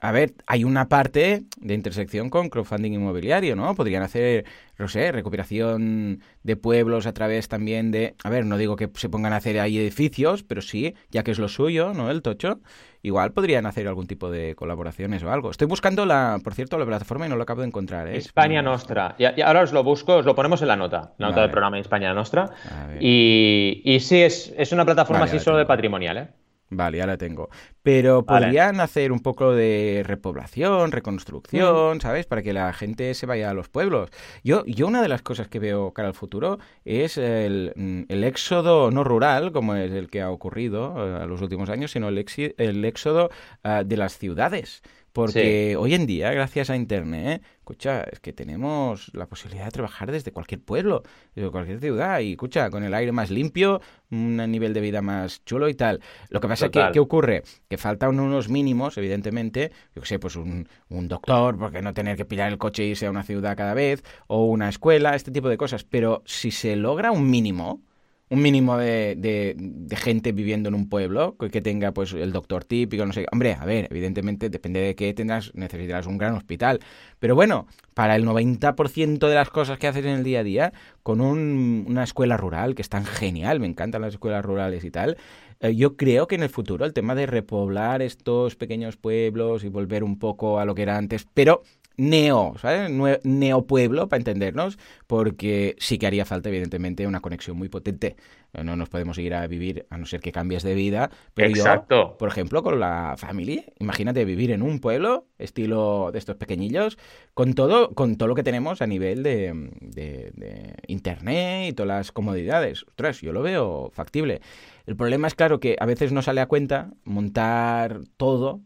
[0.00, 3.74] a ver, hay una parte de intersección con crowdfunding inmobiliario, ¿no?
[3.74, 4.46] Podrían hacer,
[4.78, 8.14] no sé, recuperación de pueblos a través también de...
[8.24, 11.32] A ver, no digo que se pongan a hacer ahí edificios, pero sí, ya que
[11.32, 12.10] es lo suyo, ¿no?
[12.10, 12.60] El tocho.
[13.02, 15.50] Igual podrían hacer algún tipo de colaboraciones o algo.
[15.50, 18.08] Estoy buscando, la, por cierto, la plataforma y no lo acabo de encontrar.
[18.08, 18.16] ¿eh?
[18.16, 19.16] España Nostra.
[19.18, 21.78] Y, ahora os lo busco, os lo ponemos en la nota, la nota del programa
[21.78, 22.50] España Nostra.
[22.98, 26.28] Y, y, sí, es, es una plataforma así solo de patrimonial, ¿eh?
[26.70, 27.50] Vale, ya la tengo.
[27.82, 32.00] Pero podrían hacer un poco de repoblación, reconstrucción, mm.
[32.00, 32.26] ¿sabes?
[32.26, 34.10] Para que la gente se vaya a los pueblos.
[34.44, 38.22] Yo, yo una de las cosas que veo cara al futuro es el, mm, el
[38.22, 42.08] éxodo no rural, como es el que ha ocurrido en eh, los últimos años, sino
[42.08, 42.24] el,
[42.56, 43.30] el éxodo
[43.64, 44.82] ah, de las ciudades.
[45.12, 50.12] Porque hoy en día, gracias a Internet, escucha, es que tenemos la posibilidad de trabajar
[50.12, 51.02] desde cualquier pueblo,
[51.34, 55.44] desde cualquier ciudad, y escucha, con el aire más limpio, un nivel de vida más
[55.44, 56.00] chulo y tal.
[56.28, 57.42] Lo que pasa es que, ¿qué ocurre?
[57.68, 62.16] Que faltan unos mínimos, evidentemente, yo que sé, pues un, un doctor, porque no tener
[62.16, 65.30] que pillar el coche e irse a una ciudad cada vez, o una escuela, este
[65.32, 65.84] tipo de cosas.
[65.84, 67.82] Pero si se logra un mínimo,
[68.30, 73.04] un mínimo de, de, gente viviendo en un pueblo que tenga pues el doctor típico,
[73.04, 73.26] no sé.
[73.32, 76.78] Hombre, a ver, evidentemente depende de qué tendrás, necesitarás un gran hospital.
[77.18, 80.72] Pero bueno, para el 90% de las cosas que haces en el día a día,
[81.02, 85.16] con una escuela rural, que es tan genial, me encantan las escuelas rurales y tal,
[85.58, 89.68] eh, yo creo que en el futuro el tema de repoblar estos pequeños pueblos y
[89.68, 91.62] volver un poco a lo que era antes, pero
[92.00, 92.90] neo, ¿sabes?
[93.24, 98.16] Neopueblo, para entendernos, porque sí que haría falta, evidentemente, una conexión muy potente.
[98.52, 101.10] No nos podemos ir a vivir, a no ser que cambies de vida.
[101.34, 102.16] Pero Exacto.
[102.18, 106.98] por ejemplo, con la familia, imagínate vivir en un pueblo, estilo de estos pequeñillos,
[107.34, 112.12] con todo, con todo lo que tenemos a nivel de, de internet y todas las
[112.12, 112.84] comodidades.
[112.84, 114.40] Ostras, yo lo veo factible.
[114.86, 118.60] El problema es, claro, que a veces no sale a cuenta montar todo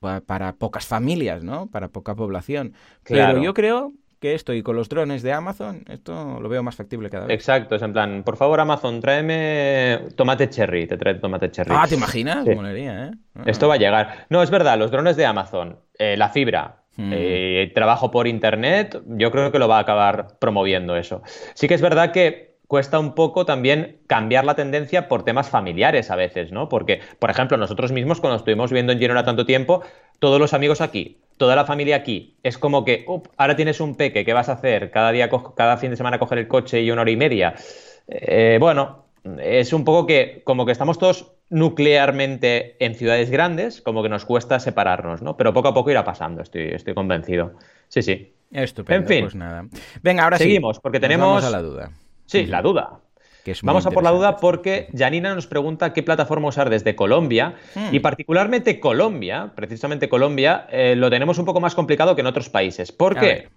[0.00, 1.66] para pocas familias, ¿no?
[1.70, 2.72] Para poca población.
[3.04, 6.76] Pero yo creo que esto y con los drones de Amazon, esto lo veo más
[6.76, 7.34] factible cada vez.
[7.34, 11.72] Exacto, es en plan, por favor Amazon, tráeme tomate cherry, te trae tomate cherry.
[11.74, 12.46] Ah, ¿te imaginas?
[12.46, 13.10] ¿eh?
[13.44, 14.26] Esto va a llegar.
[14.30, 17.12] No, es verdad, los drones de Amazon, eh, la fibra, hmm.
[17.14, 21.22] eh, trabajo por internet, yo creo que lo va a acabar promoviendo eso.
[21.54, 26.10] Sí que es verdad que cuesta un poco también cambiar la tendencia por temas familiares
[26.10, 26.68] a veces, ¿no?
[26.68, 29.82] Porque, por ejemplo, nosotros mismos cuando estuvimos viviendo en Girona tanto tiempo,
[30.18, 34.24] todos los amigos aquí, toda la familia aquí, es como que, ahora tienes un peque,
[34.24, 34.90] ¿qué vas a hacer?
[34.90, 37.54] Cada día, cada fin de semana coger el coche y una hora y media.
[38.08, 39.06] Eh, bueno,
[39.42, 44.24] es un poco que como que estamos todos nuclearmente en ciudades grandes, como que nos
[44.24, 45.36] cuesta separarnos, ¿no?
[45.36, 47.54] Pero poco a poco irá pasando, estoy, estoy convencido.
[47.88, 48.32] Sí, sí.
[48.50, 49.24] Estupendo, en fin.
[49.24, 49.66] pues nada.
[50.02, 51.42] Venga, ahora Seguimos, porque tenemos...
[51.42, 51.90] Vamos a la duda.
[52.26, 53.00] Sí, la duda.
[53.62, 57.94] Vamos a por la duda porque Janina nos pregunta qué plataforma usar desde Colombia hmm.
[57.94, 62.48] y particularmente Colombia, precisamente Colombia, eh, lo tenemos un poco más complicado que en otros
[62.48, 62.92] países.
[62.92, 63.48] ¿Por qué?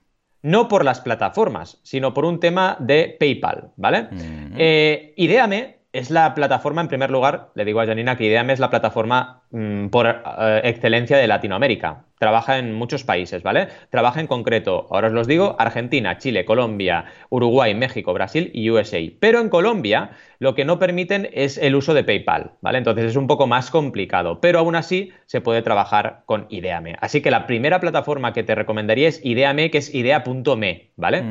[0.41, 4.04] No por las plataformas, sino por un tema de PayPal, ¿vale?
[4.04, 4.54] Hmm.
[4.58, 8.60] Eh, Ideame es la plataforma, en primer lugar, le digo a Janina que Ideame es
[8.60, 12.06] la plataforma mm, por eh, excelencia de Latinoamérica.
[12.19, 13.69] Trabaja en muchos países, ¿vale?
[13.89, 18.99] Trabaja en concreto, ahora os los digo, Argentina, Chile, Colombia, Uruguay, México, Brasil y USA.
[19.19, 22.78] Pero en Colombia lo que no permiten es el uso de PayPal, ¿vale?
[22.78, 26.97] Entonces es un poco más complicado, pero aún así se puede trabajar con Ideame.
[26.99, 31.23] Así que la primera plataforma que te recomendaría es Ideame, que es idea.me, ¿vale?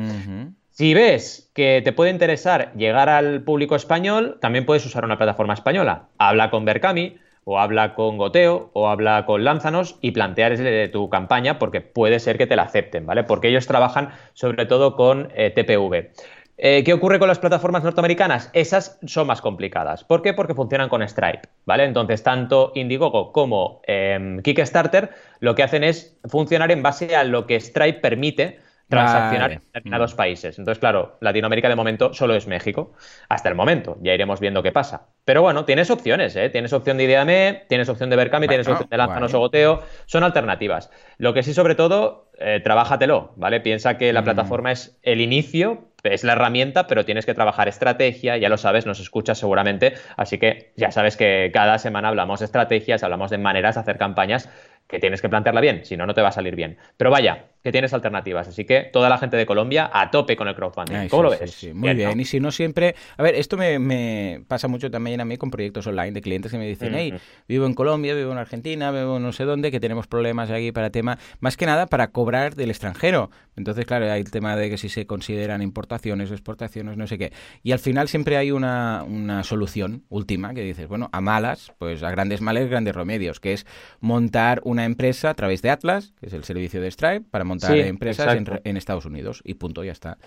[0.79, 5.53] Si ves que te puede interesar llegar al público español, también puedes usar una plataforma
[5.53, 6.07] española.
[6.17, 11.59] Habla con Berkami, o habla con Goteo, o habla con Lánzanos y plantearle tu campaña
[11.59, 13.25] porque puede ser que te la acepten, ¿vale?
[13.25, 16.13] Porque ellos trabajan sobre todo con eh, TPV.
[16.57, 18.49] Eh, ¿Qué ocurre con las plataformas norteamericanas?
[18.53, 20.05] Esas son más complicadas.
[20.05, 20.33] ¿Por qué?
[20.33, 21.83] Porque funcionan con Stripe, ¿vale?
[21.83, 25.09] Entonces, tanto Indiegogo como em, Kickstarter
[25.41, 30.13] lo que hacen es funcionar en base a lo que Stripe permite transaccionar en determinados
[30.13, 30.17] mm.
[30.17, 30.59] países.
[30.59, 32.93] Entonces, claro, Latinoamérica de momento solo es México,
[33.29, 33.97] hasta el momento.
[34.01, 35.07] Ya iremos viendo qué pasa.
[35.25, 36.49] Pero bueno, tienes opciones, ¿eh?
[36.49, 39.83] Tienes opción de Ideame, tienes opción de Berkami, tienes opción de Lánzanos o Goteo.
[40.05, 40.89] Son alternativas.
[41.17, 43.61] Lo que sí, sobre todo, eh, trabájatelo, ¿vale?
[43.61, 44.25] Piensa que la mm.
[44.25, 48.85] plataforma es el inicio, es la herramienta, pero tienes que trabajar estrategia, ya lo sabes,
[48.85, 53.37] nos escuchas seguramente, así que ya sabes que cada semana hablamos de estrategias, hablamos de
[53.37, 54.49] maneras de hacer campañas
[54.89, 56.77] que tienes que plantearla bien, si no, no te va a salir bien.
[56.97, 58.47] Pero vaya, que tienes alternativas.
[58.47, 61.09] Así que toda la gente de Colombia a tope con el crowdfunding.
[61.09, 61.67] ¿Cómo lo ves?
[61.75, 62.19] muy bien.
[62.19, 62.95] Y si no siempre.
[63.15, 66.57] A ver, esto me, pasa mucho también a mí con proyectos online de clientes que
[66.57, 67.13] me dicen, hey,
[67.47, 70.89] vivo en Colombia, vivo en Argentina, vivo no sé dónde, que tenemos problemas aquí para
[70.89, 71.19] tema.
[71.39, 73.29] Más que nada para cobrar del extranjero.
[73.55, 77.31] Entonces, claro, hay el tema de que si se consideran importaciones exportaciones, no sé qué.
[77.61, 82.01] Y al final siempre hay una, una solución última que dices, bueno, a malas, pues
[82.01, 83.67] a grandes males, grandes remedios, que es
[83.99, 87.75] montar una empresa a través de Atlas, que es el servicio de Stripe, para montar
[87.77, 90.17] empresas en, Estados Unidos y punto, ya está.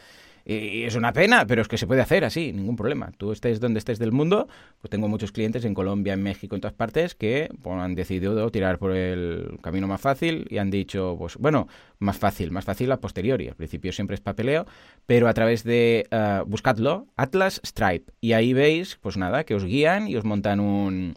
[0.44, 3.12] Y es una pena, pero es que se puede hacer así, ningún problema.
[3.16, 4.48] Tú estés donde estés del mundo,
[4.80, 8.50] pues tengo muchos clientes en Colombia, en México, en todas partes, que pues, han decidido
[8.50, 11.68] tirar por el camino más fácil y han dicho, pues bueno,
[12.00, 13.48] más fácil, más fácil a posteriori.
[13.48, 14.66] Al principio siempre es papeleo,
[15.06, 18.12] pero a través de, uh, buscadlo, Atlas Stripe.
[18.20, 21.14] Y ahí veis, pues nada, que os guían y os montan un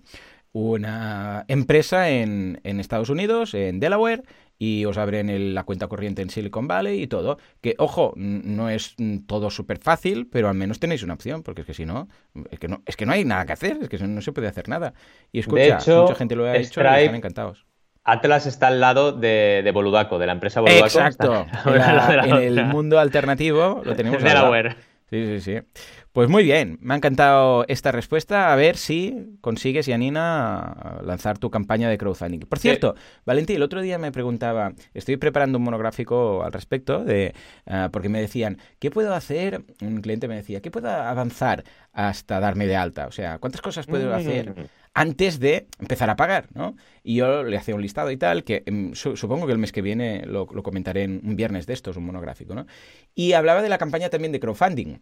[0.56, 4.24] una empresa en, en, Estados Unidos, en Delaware,
[4.58, 7.38] y os abren la cuenta corriente en Silicon Valley y todo.
[7.60, 8.96] Que, ojo, no es
[9.28, 12.08] todo súper fácil, pero al menos tenéis una opción, porque es que si no,
[12.50, 14.48] es que no, es que no hay nada que hacer, es que no se puede
[14.48, 14.94] hacer nada.
[15.34, 17.66] Y escucha, mucha gente lo ha hecho y están encantados.
[18.06, 20.86] Atlas está al lado de, de, Boludaco, de la empresa Boludaco.
[20.86, 21.48] Exacto.
[21.66, 24.24] en, el mundo alternativo lo tenemos.
[24.24, 24.78] Delaware.
[25.10, 25.84] Sí, sí, sí.
[26.12, 28.52] Pues muy bien, me ha encantado esta respuesta.
[28.52, 32.40] A ver si consigues, Yanina, lanzar tu campaña de crowdfunding.
[32.40, 37.36] Por cierto, Valentín, el otro día me preguntaba, estoy preparando un monográfico al respecto, de
[37.68, 39.64] ah, porque me decían, ¿qué puedo hacer?
[39.82, 41.64] Un cliente me decía, ¿qué puedo avanzar
[41.94, 43.06] hasta darme de alta?
[43.06, 44.14] O sea, ¿cuántas cosas puedo mm.
[44.14, 44.56] hacer?
[44.96, 46.76] Antes de empezar a pagar, ¿no?
[47.04, 49.84] Y yo le hacía un listado y tal, que em, supongo que el mes que
[49.84, 52.66] viene lo, lo, comentaré en un viernes de estos, un monográfico, ¿no?
[53.14, 54.98] Y hablaba de la campaña también de crowdfunding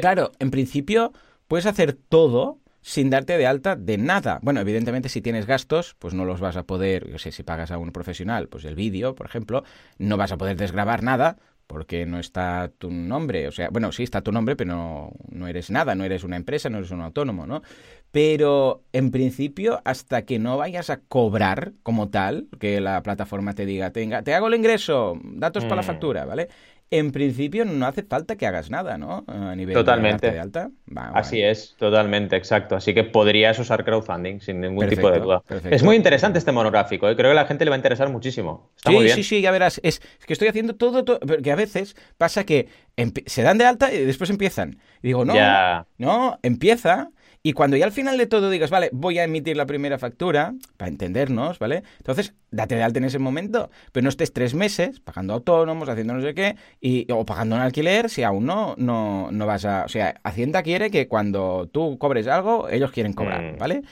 [0.00, 1.12] claro, en principio
[1.48, 4.40] puedes hacer todo sin darte de alta de nada.
[4.42, 7.70] Bueno, evidentemente si tienes gastos, pues no los vas a poder, yo sé, si pagas
[7.70, 9.62] a un profesional, pues el vídeo, por ejemplo,
[9.98, 14.02] no vas a poder desgrabar nada porque no está tu nombre, o sea, bueno, sí
[14.02, 17.00] está tu nombre, pero no, no eres nada, no eres una empresa, no eres un
[17.00, 17.62] autónomo, ¿no?
[18.10, 23.64] Pero en principio, hasta que no vayas a cobrar como tal, que la plataforma te
[23.64, 25.86] diga, tenga, te hago el ingreso, datos para la mm.
[25.86, 26.48] factura, ¿vale?
[26.92, 29.24] En principio no hace falta que hagas nada, ¿no?
[29.26, 30.30] A nivel totalmente.
[30.30, 30.70] de alta.
[31.14, 32.76] Así es, totalmente, exacto.
[32.76, 35.42] Así que podrías usar crowdfunding sin ningún tipo de duda.
[35.70, 37.16] Es muy interesante este monográfico, ¿eh?
[37.16, 38.70] creo que a la gente le va a interesar muchísimo.
[38.84, 39.80] sí, sí, sí, ya verás.
[39.82, 42.68] Es, que estoy haciendo todo, todo, porque a veces pasa que
[43.24, 44.78] se dan de alta y después empiezan.
[45.02, 45.34] Y digo, no,
[45.96, 47.08] no, empieza
[47.44, 50.54] y cuando ya al final de todo digas, vale, voy a emitir la primera factura,
[50.76, 51.82] para entendernos, ¿vale?
[51.98, 56.14] Entonces, date de alta en ese momento, pero no estés tres meses pagando autónomos, haciendo
[56.14, 59.84] no sé qué, y, o pagando un alquiler si aún no, no, no vas a...
[59.84, 63.58] O sea, Hacienda quiere que cuando tú cobres algo, ellos quieren cobrar, mm.
[63.58, 63.82] ¿vale?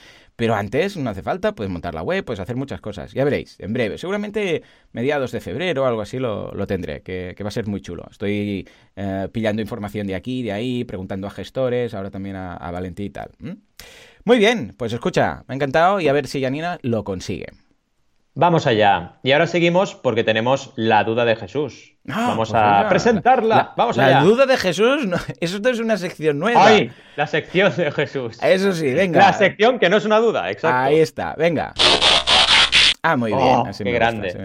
[0.41, 3.13] Pero antes no hace falta, puedes montar la web, puedes hacer muchas cosas.
[3.13, 3.99] Ya veréis, en breve.
[3.99, 8.07] Seguramente mediados de febrero o algo así lo, tendré, que, va a ser muy chulo.
[8.11, 12.71] Estoy eh, pillando información de aquí, de ahí, preguntando a gestores, ahora también a, a
[12.71, 13.33] Valentín y tal.
[14.25, 17.49] Muy bien, pues escucha, me ha encantado y a ver si Janina lo consigue.
[18.35, 19.19] Vamos allá.
[19.23, 21.97] Y ahora seguimos porque tenemos la duda de Jesús.
[22.09, 23.73] Ah, Vamos pues a presentarla.
[23.77, 24.21] Vamos allá.
[24.21, 25.07] La duda de Jesús,
[25.41, 26.67] eso es una sección nueva.
[26.67, 26.91] ¡Ay!
[27.17, 28.39] La sección de Jesús.
[28.43, 29.19] Eso sí, venga.
[29.19, 30.79] La sección que no es una duda, exacto.
[30.79, 31.75] Ahí está, venga.
[33.03, 33.41] Ah, muy bien.
[33.43, 34.37] Oh, qué grande,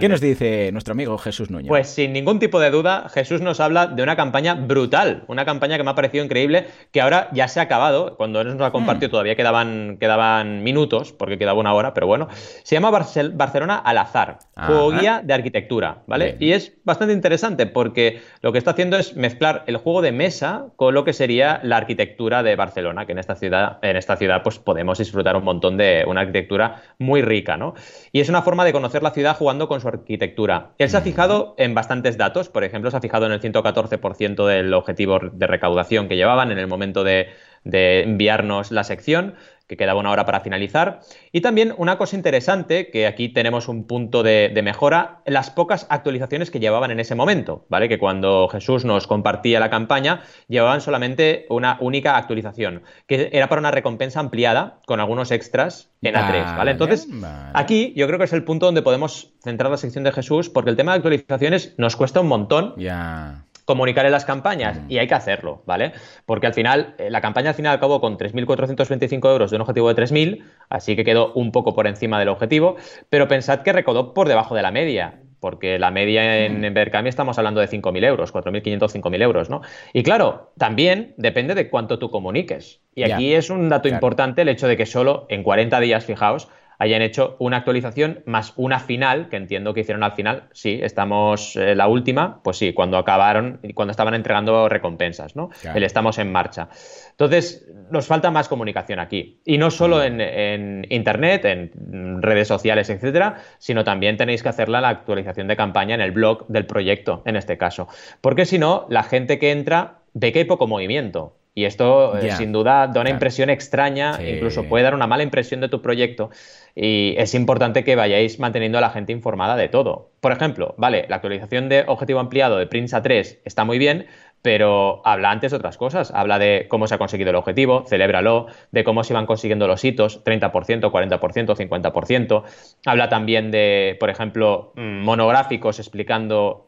[0.00, 1.68] qué nos dice nuestro amigo Jesús Núñez?
[1.68, 5.76] Pues sin ningún tipo de duda, Jesús nos habla de una campaña brutal, una campaña
[5.76, 8.16] que me ha parecido increíble, que ahora ya se ha acabado.
[8.16, 9.10] Cuando él nos la compartió mm.
[9.10, 12.28] todavía quedaban, quedaban minutos, porque quedaba una hora, pero bueno.
[12.62, 16.36] Se llama Barcelona al azar, juego guía de arquitectura, ¿vale?
[16.40, 20.66] Y es bastante interesante porque lo que está haciendo es mezclar el juego de mesa
[20.76, 24.42] con lo que sería la arquitectura de Barcelona, que en esta ciudad, en esta ciudad
[24.42, 27.74] pues podemos disfrutar un montón de una arquitectura muy rica, ¿no?
[28.12, 30.72] Y es una forma de conocer la ciudad jugando con su arquitectura.
[30.78, 34.46] Él se ha fijado en bastantes datos, por ejemplo, se ha fijado en el 114%
[34.46, 37.28] del objetivo de recaudación que llevaban en el momento de,
[37.64, 39.34] de enviarnos la sección,
[39.72, 41.00] que quedaba una hora para finalizar.
[41.32, 46.50] Y también una cosa interesante, que aquí tenemos un punto de, mejora, las pocas actualizaciones
[46.50, 47.88] que llevaban en ese momento, ¿vale?
[47.88, 53.60] Que cuando Jesús nos compartía la campaña, llevaban solamente una única actualización, que era para
[53.60, 56.72] una recompensa ampliada con algunos extras en A3, ¿vale?
[56.72, 57.08] Entonces,
[57.54, 60.68] aquí yo creo que es el punto donde podemos centrar la sección de Jesús, porque
[60.68, 62.74] el tema de actualizaciones nos cuesta un montón.
[62.76, 64.90] Ya comunicar en las campañas mm.
[64.90, 65.92] y hay que hacerlo, ¿vale?
[66.26, 69.92] Porque al final, eh, la campaña al final acabó con 3.425 euros de un objetivo
[69.92, 72.76] de 3.000, así que quedó un poco por encima del objetivo,
[73.08, 75.20] pero pensad que recaudó por debajo de la media.
[75.40, 79.62] porque la media en, en estamos hablando de 5.000 euros, 4.500, 5.000 euros, ¿no?
[79.92, 82.80] Y claro, también depende de cuánto tú comuniques.
[82.94, 86.48] Y aquí es un dato importante el hecho de que solo en 40 días, fijaos,
[86.82, 91.54] hayan hecho una actualización más una final, que entiendo que hicieron al final, sí, estamos
[91.54, 95.50] eh, la última, pues sí, cuando acabaron, cuando estaban entregando recompensas, ¿no?
[95.74, 96.68] El estamos en marcha.
[97.10, 99.38] Entonces, nos falta más comunicación aquí.
[99.44, 104.88] Y no solo en, Internet, en redes sociales, etcétera, sino también tenéis que hacerla la
[104.88, 107.86] actualización de campaña en el blog del proyecto, en este caso.
[108.20, 111.36] Porque si no, la gente que entra ve que hay poco movimiento.
[111.54, 115.60] Y esto, eh, sin duda, da una impresión extraña, incluso puede dar una mala impresión
[115.60, 116.30] de tu proyecto.
[116.74, 120.12] Y es importante que vayáis manteniendo a la gente informada de todo.
[120.20, 124.06] Por ejemplo, vale, la actualización de objetivo ampliado de Prince a 3 está muy bien,
[124.42, 126.10] pero habla antes de otras cosas.
[126.12, 129.84] Habla de cómo se ha conseguido el objetivo, celébralo, de cómo se iban consiguiendo los
[129.84, 132.42] hitos, 30%, 40%, 50%.
[132.84, 136.66] Habla también de, por ejemplo, mm, monográficos explicando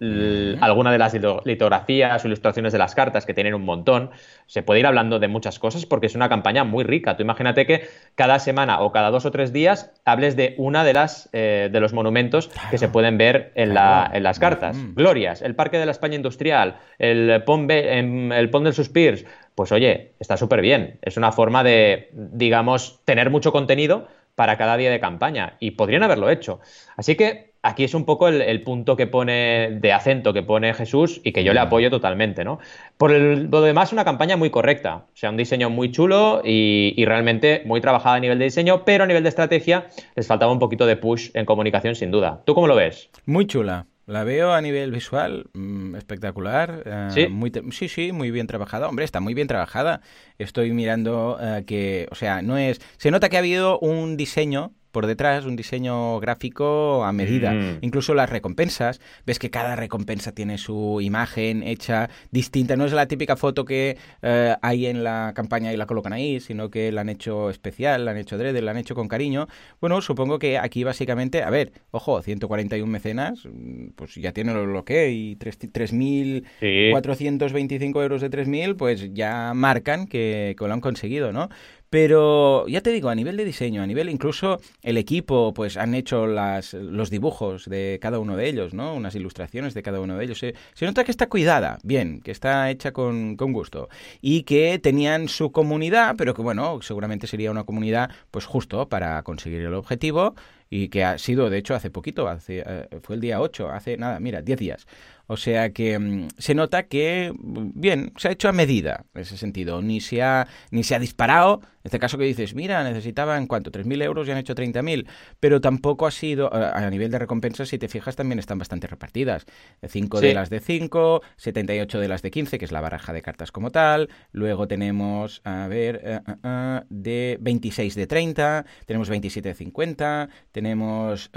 [0.60, 4.10] alguna de las litografías o ilustraciones de las cartas, que tienen un montón.
[4.46, 7.16] Se puede ir hablando de muchas cosas porque es una campaña muy rica.
[7.16, 10.92] Tú imagínate que cada semana o cada dos o tres días hables de una de
[10.92, 14.76] las eh, de los monumentos que se pueden ver en, las cartas.
[14.94, 19.24] Glorias, el Parque de la España Industrial, el En el Pont del Suspirs,
[19.55, 20.98] pues oye, está súper bien.
[21.03, 26.03] Es una forma de, digamos, tener mucho contenido para cada día de campaña y podrían
[26.03, 26.61] haberlo hecho.
[26.96, 31.20] Así que aquí es un poco el, punto que pone de acento que pone Jesús
[31.24, 32.59] y que yo le apoyo totalmente, ¿no?
[32.98, 37.05] Por lo demás, una campaña muy correcta, o sea, un diseño muy chulo y, y,
[37.05, 40.59] realmente muy trabajada a nivel de diseño, pero a nivel de estrategia les faltaba un
[40.59, 42.42] poquito de push en comunicación, sin duda.
[42.44, 43.11] ¿Tú cómo lo ves?
[43.24, 43.87] Muy chula.
[44.06, 46.82] La veo a nivel visual mm, espectacular.
[46.84, 47.28] Eh, ¿Sí?
[47.28, 48.88] Muy sí, sí, muy bien trabajada.
[48.88, 50.02] Hombre, está muy bien trabajada.
[50.38, 52.80] Estoy mirando eh, que, o sea, no es...
[52.98, 57.52] Se nota que ha habido un diseño por detrás un diseño gráfico a medida.
[57.52, 57.80] Mm.
[57.83, 62.76] Incluso las recompensas, ves que cada recompensa tiene su imagen hecha distinta.
[62.76, 66.38] No es la típica foto que eh, hay en la campaña y la colocan ahí,
[66.38, 69.48] sino que la han hecho especial, la han hecho dread, la han hecho con cariño.
[69.80, 74.85] Bueno, supongo que aquí básicamente, a ver, ojo, 141 mecenas, mm, pues ya tiene lo
[74.85, 81.48] que y 3.425 euros de 3.000, pues ya marcan que, que lo han conseguido, ¿no?
[81.94, 85.94] Pero ya te digo, a nivel de diseño, a nivel incluso el equipo, pues han
[85.94, 88.94] hecho las, los dibujos de cada uno de ellos, ¿no?
[88.96, 90.40] Unas ilustraciones de cada uno de ellos.
[90.40, 93.88] Se, nota que está cuidada, bien, que está hecha con, con, gusto.
[94.20, 99.22] Y que tenían su comunidad, pero que bueno, seguramente sería una comunidad, pues justo para
[99.22, 100.35] conseguir el objetivo
[100.70, 103.96] y que ha sido, de hecho, hace poquito, hace, eh, fue el día 8, hace
[103.96, 104.87] nada, mira, 10 días.
[105.26, 109.22] O sea que mm, se nota que, mm, bien, se ha hecho a medida en
[109.22, 109.82] ese sentido.
[109.82, 111.60] Ni se ha, ni se ha disparado.
[111.62, 115.06] En este caso que dices, mira, necesitaban cuánto, 3.000 euros y han hecho 30.000.
[115.38, 119.44] Pero tampoco ha sido, a nivel de recompensas, si te fijas, también están bastante repartidas.
[119.87, 123.20] 5 de las de 5, 78 de las de 15, que es la baraja de
[123.20, 124.08] cartas como tal.
[124.32, 130.28] Luego tenemos, a ver, eh, eh, eh, de 26 de 30, tenemos 27 de 50,
[130.52, 131.30] tenemos,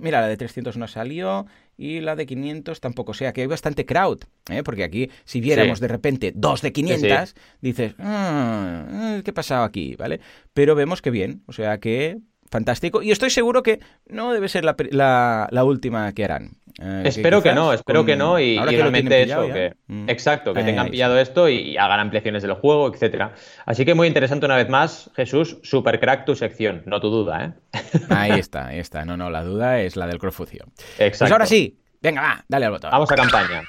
[0.00, 3.12] mira, la de 300 no salió y la de 500 tampoco.
[3.12, 4.62] O sea que hay bastante crowd, ¿eh?
[4.62, 9.96] porque aquí si viéramos de repente dos de 500, dices, ah, ¿qué ha pasado aquí?
[9.96, 10.20] ¿Vale?
[10.52, 12.18] Pero vemos que bien, o sea que
[12.52, 13.02] fantástico.
[13.02, 16.52] Y estoy seguro que no debe ser la, la, última que harán.
[16.80, 18.38] Eh, espero que, no, espero que no.
[18.38, 20.08] Y, realmente eso, que, mm.
[20.08, 23.34] exacto, que eh, tengan pillado esto y, hagan ampliaciones del juego, etcétera.
[23.66, 27.44] Así que muy interesante una vez más, Jesús, super crack tu sección, no tu duda,
[27.44, 27.78] ¿eh?
[28.10, 29.04] Ahí está, ahí está.
[29.04, 30.66] No, no, la duda es la del Crofucio.
[30.98, 31.24] Exacto.
[31.24, 32.90] Pues ahora sí, venga, va, dale al botón.
[32.90, 33.62] Vamos a campaña.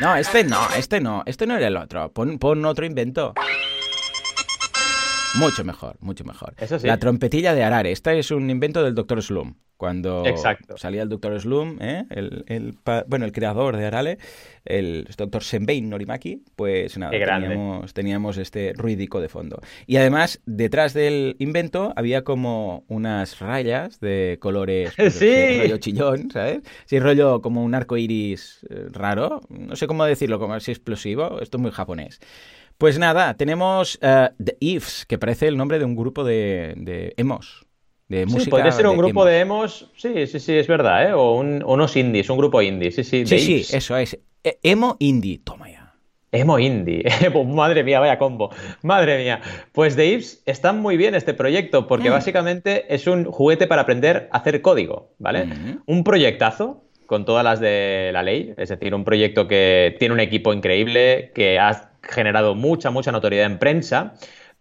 [0.00, 2.10] No, este no, este no, este no era el otro.
[2.12, 3.34] Pon, pon otro invento.
[5.36, 6.54] Mucho mejor, mucho mejor.
[6.58, 6.86] Eso sí.
[6.86, 7.92] La trompetilla de Arare.
[7.92, 9.22] Esta es un invento del Dr.
[9.22, 9.54] Slum.
[9.76, 10.24] Cuando
[10.76, 11.40] salía el Dr.
[11.40, 12.06] Slum, ¿eh?
[12.08, 14.18] el, bueno, el creador de Arale,
[14.64, 15.42] el Dr.
[15.42, 19.60] Senbein Norimaki, pues nada, teníamos, teníamos, este ruidico de fondo.
[19.86, 25.58] Y además, detrás del invento había como unas rayas de colores, pues, sí.
[25.58, 26.60] rollo chillón, ¿sabes?
[26.84, 29.40] Sí, rollo como un arco iris eh, raro.
[29.48, 31.40] No sé cómo decirlo, como así explosivo.
[31.40, 32.20] Esto es muy japonés.
[32.78, 37.14] Pues nada, tenemos uh, The Ifs, que parece el nombre de un grupo de, de
[37.16, 37.66] emos.
[38.08, 41.12] De música sí, podría ser un grupo de emos, sí, sí, sí, es verdad, ¿eh?
[41.14, 43.24] O unos indies, un grupo indie, sí, sí.
[43.24, 44.18] Sí, sí, eso es.
[44.42, 45.84] E, emo indie, toma ya.
[46.34, 47.04] Emo Indie.
[47.32, 48.50] Pues madre mía, vaya combo.
[48.82, 49.40] Madre mía.
[49.72, 52.12] Pues The Ifs está muy bien este proyecto porque mm.
[52.12, 55.46] básicamente es un juguete para aprender a hacer código, ¿vale?
[55.46, 55.82] Mm.
[55.86, 60.20] Un proyectazo con todas las de la ley, es decir, un proyecto que tiene un
[60.20, 64.14] equipo increíble, que ha generado mucha, mucha notoriedad en prensa,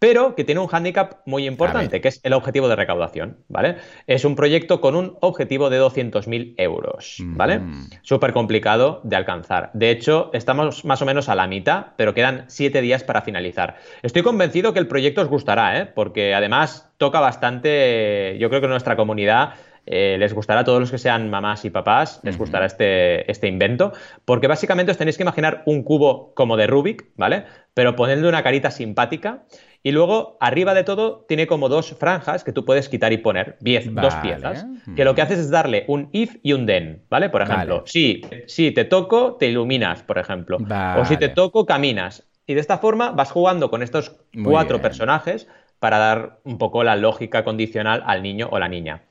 [0.04, 3.78] pero que tiene un hándicap muy importante, que es el objetivo de recaudación, ¿vale?
[4.06, 7.62] Es un proyecto con un objetivo de 200.000 euros, ¿vale?
[8.02, 9.70] Súper complicado de alcanzar.
[9.74, 13.78] De hecho, estamos más o menos a la mitad, pero quedan siete días para finalizar.
[14.02, 15.86] Estoy convencido que el proyecto os gustará, ¿eh?
[15.86, 19.54] Porque además toca bastante, yo creo que nuestra comunidad
[19.86, 23.48] eh, les gustará a todos los que sean mamás y papás, les gustará este, este
[23.48, 23.92] invento,
[24.24, 27.46] porque básicamente os tenéis que imaginar un cubo como de Rubik, ¿vale?
[27.74, 29.44] Pero ponerle una carita simpática
[29.86, 33.58] y luego arriba de todo tiene como dos franjas que tú puedes quitar y poner,
[33.60, 34.66] dos piezas,
[34.96, 37.30] que lo que haces es darle un if y un then, ¿vale?
[37.30, 40.58] Por ejemplo, si, si te toco, te iluminas, por ejemplo,
[40.98, 42.26] o si te toco, caminas.
[42.48, 46.96] Y de esta forma vas jugando con estos cuatro personajes para dar un poco la
[46.96, 49.04] lógica condicional al niño o la niña.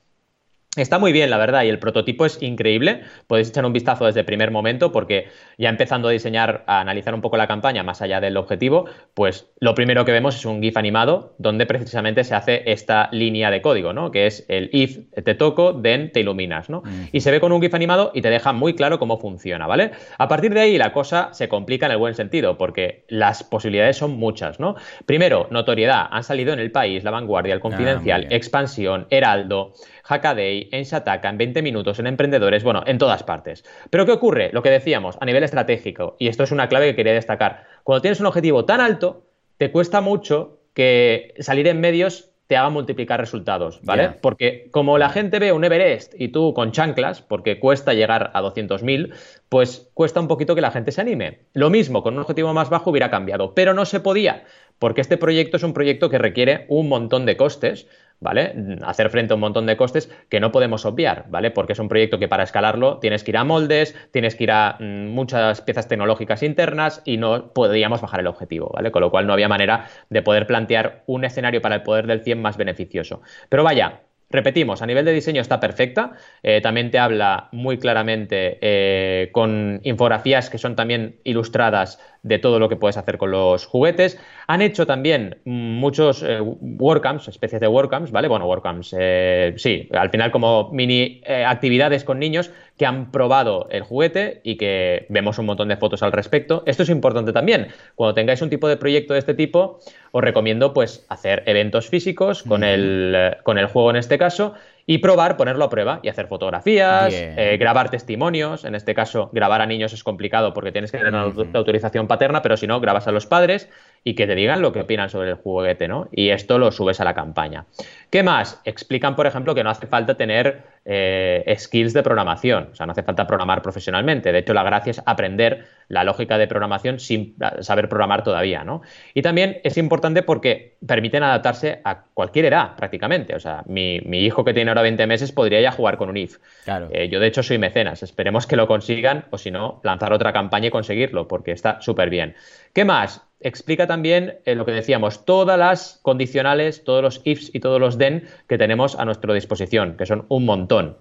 [0.75, 3.03] Está muy bien, la verdad, y el prototipo es increíble.
[3.27, 7.15] Podéis echar un vistazo desde el primer momento porque ya empezando a diseñar, a analizar
[7.15, 10.63] un poco la campaña más allá del objetivo, pues lo primero que vemos es un
[10.63, 14.11] GIF animado donde precisamente se hace esta línea de código, ¿no?
[14.11, 16.83] Que es el if te toco, then te iluminas, ¿no?
[17.13, 19.91] Y se ve con un GIF animado y te deja muy claro cómo funciona, ¿vale?
[20.17, 23.99] A partir de ahí la cosa se complica en el buen sentido porque las posibilidades
[23.99, 24.77] son muchas, ¿no?
[25.05, 26.07] Primero, notoriedad.
[26.11, 29.75] Han salido en el país, La Vanguardia, El ah, Confidencial, Expansión, Heraldo.
[30.03, 33.65] Hackaday, en Shataka, en 20 minutos, en emprendedores, bueno, en todas partes.
[33.91, 34.51] Pero ¿qué ocurre?
[34.53, 38.03] Lo que decíamos, a nivel estratégico, y esto es una clave que quería destacar, cuando
[38.03, 39.27] tienes un objetivo tan alto,
[39.57, 44.11] te cuesta mucho que salir en medios te haga multiplicar resultados, ¿vale?
[44.21, 48.43] Porque como la gente ve un Everest y tú con chanclas, porque cuesta llegar a
[48.43, 49.15] 200.000,
[49.49, 51.47] pues cuesta un poquito que la gente se anime.
[51.55, 54.45] Lo mismo, con un objetivo más bajo hubiera cambiado, pero no se podía,
[54.79, 57.87] porque este proyecto es un proyecto que requiere un montón de costes,
[58.23, 58.55] ¿vale?
[58.83, 61.51] Hacer frente a un montón de costes que no podemos obviar, ¿vale?
[61.51, 64.53] Porque es un proyecto que para escalarlo tienes que ir a moldes, tienes que ir
[64.53, 68.91] a mm, muchas piezas tecnológicas internas y no podríamos bajar el objetivo, ¿vale?
[68.91, 72.23] Con lo cual no había manera de poder plantear un escenario para el poder del
[72.23, 73.23] 100 más beneficioso.
[73.49, 74.01] Pero vaya,
[74.33, 76.13] Repetimos, a nivel de diseño está perfecta,
[76.43, 82.59] eh, también te habla muy claramente eh, con infografías que son también ilustradas de todo
[82.59, 84.19] lo que puedes hacer con los juguetes.
[84.47, 88.29] Han hecho también muchos eh, WordCamps, especies de WordCamps, ¿vale?
[88.29, 93.67] Bueno, WordCamps, eh, sí, al final como mini eh, actividades con niños que han probado
[93.71, 96.63] el juguete y que vemos un montón de fotos al respecto.
[96.67, 97.69] Esto es importante también.
[97.97, 99.81] Cuando tengáis un tipo de proyecto de este tipo,
[100.13, 104.55] os recomiendo pues hacer eventos físicos con, el, con el juego en este caso
[104.87, 108.65] y probar, ponerlo a prueba y hacer fotografías, eh, grabar testimonios.
[108.65, 112.43] En este caso, grabar a niños es complicado porque tienes que tener una autorización paterna,
[112.43, 113.69] pero si no, grabas a los padres
[114.05, 116.09] y que te digan lo que opinan sobre el juguete, ¿no?
[116.11, 117.67] Y esto lo subes a la campaña.
[118.11, 118.61] ¿Qué más?
[118.65, 122.93] Explican, por ejemplo, que no hace falta tener eh, skills de programación, o sea, no
[122.93, 124.33] hace falta programar profesionalmente.
[124.33, 128.83] De hecho, la gracia es aprender la lógica de programación sin saber programar todavía, ¿no?
[129.15, 133.37] Y también es importante porque permiten adaptarse a cualquier edad, prácticamente.
[133.37, 136.39] O sea, mi, hijo que tiene ahora 20 meses podría ya jugar con un IF.
[136.65, 136.89] Claro.
[136.93, 138.03] Eh, yo, de hecho, soy mecenas.
[138.03, 142.11] Esperemos que lo consigan o, si no, lanzar otra campaña y conseguirlo, porque está súper
[142.11, 142.35] bien.
[142.73, 143.23] ¿Qué más?
[143.45, 147.99] Explica también eh, lo que decíamos, todas las condicionales, todos los ifs y todos los
[147.99, 150.97] then que tenemos a nuestra disposición, que son un montón.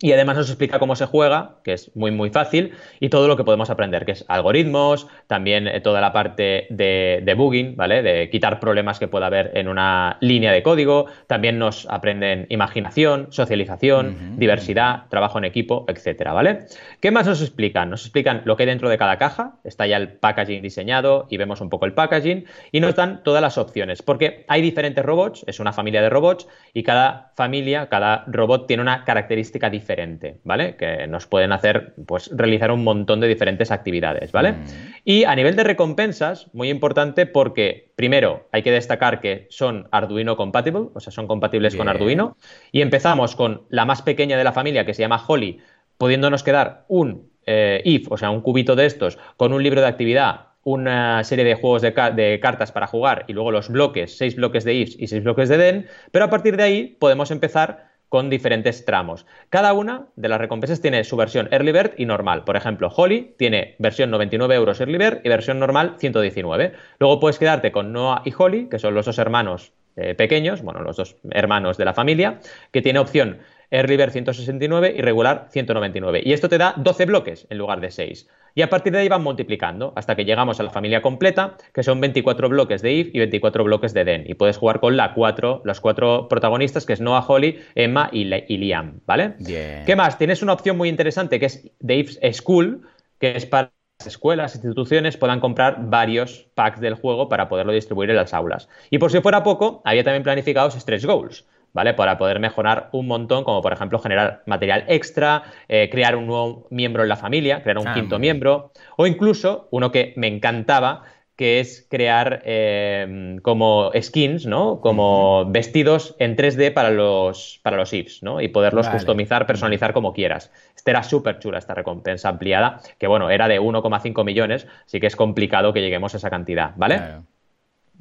[0.00, 3.36] Y además nos explica cómo se juega, que es muy muy fácil, y todo lo
[3.36, 8.02] que podemos aprender, que es algoritmos, también eh, toda la parte de, debugging, ¿vale?
[8.02, 11.06] De quitar problemas que pueda haber en una línea de código.
[11.28, 16.66] También nos aprenden imaginación, socialización, diversidad, trabajo en equipo, etcétera, ¿vale?
[17.00, 17.88] ¿Qué más nos explican?
[17.88, 21.36] Nos explican lo que hay dentro de cada caja, está ya el packaging diseñado y
[21.36, 25.44] vemos un poco el packaging, y nos dan todas las opciones, porque hay diferentes robots,
[25.46, 30.40] es una familia de robots, y cada familia, cada robot tiene una característica diferente diferente,
[30.44, 30.76] ¿vale?
[30.76, 34.52] Que nos pueden hacer, pues, realizar un montón de diferentes actividades, ¿vale?
[34.52, 34.64] Mm.
[35.04, 40.36] Y a nivel de recompensas, muy importante porque, primero, hay que destacar que son Arduino
[40.36, 42.38] compatible, o sea, son compatibles con Arduino.
[42.72, 45.58] Y empezamos con la más pequeña de la familia, que se llama Holly,
[45.98, 49.88] pudiéndonos quedar un eh, if, o sea, un cubito de estos, con un libro de
[49.88, 54.34] actividad, una serie de juegos de, de, cartas para jugar y luego los bloques, seis
[54.34, 57.93] bloques de ifs y seis bloques de den, pero a partir de ahí podemos empezar
[58.14, 59.26] con diferentes tramos.
[59.50, 62.44] Cada una de las recompensas tiene su versión Early Bird y normal.
[62.44, 66.74] Por ejemplo, Holly tiene versión 99 euros Early Bird y versión normal 119.
[67.00, 70.80] Luego puedes quedarte con Noah y Holly, que son los dos hermanos eh, pequeños, bueno,
[70.82, 72.38] los dos hermanos de la familia,
[72.70, 73.38] que tiene opción
[73.70, 76.22] Early Bird 169 y regular 199.
[76.24, 78.28] Y esto te da 12 bloques en lugar de 6.
[78.56, 81.82] Y a partir de ahí van multiplicando hasta que llegamos a la familia completa, que
[81.82, 84.24] son 24 bloques de if y 24 bloques de den.
[84.26, 88.24] Y puedes jugar con la cuatro, los cuatro protagonistas, que es Noah, Holly, Emma y,
[88.24, 89.34] Liam, ¿vale?
[89.38, 90.18] ¿Qué más?
[90.18, 92.82] Tienes una opción muy interesante que es de if school,
[93.18, 93.72] que es para
[94.06, 98.68] escuelas, instituciones puedan comprar varios packs del juego para poderlo distribuir en las aulas.
[98.90, 101.46] Y por si fuera poco, había también planificados stretch goals.
[101.74, 101.92] ¿Vale?
[101.92, 106.66] Para poder mejorar un montón, como por ejemplo generar material extra, eh, crear un nuevo
[106.70, 111.02] miembro en la familia, crear un ah, quinto miembro, o incluso uno que me encantaba,
[111.36, 114.80] que es crear eh, como skins, ¿no?
[114.80, 118.40] Como vestidos en 3D para los, para los IFs, ¿no?
[118.40, 120.52] Y poderlos customizar, personalizar como quieras.
[120.76, 125.08] Esta era súper chula, esta recompensa ampliada, que bueno, era de 1,5 millones, así que
[125.08, 127.00] es complicado que lleguemos a esa cantidad, ¿vale?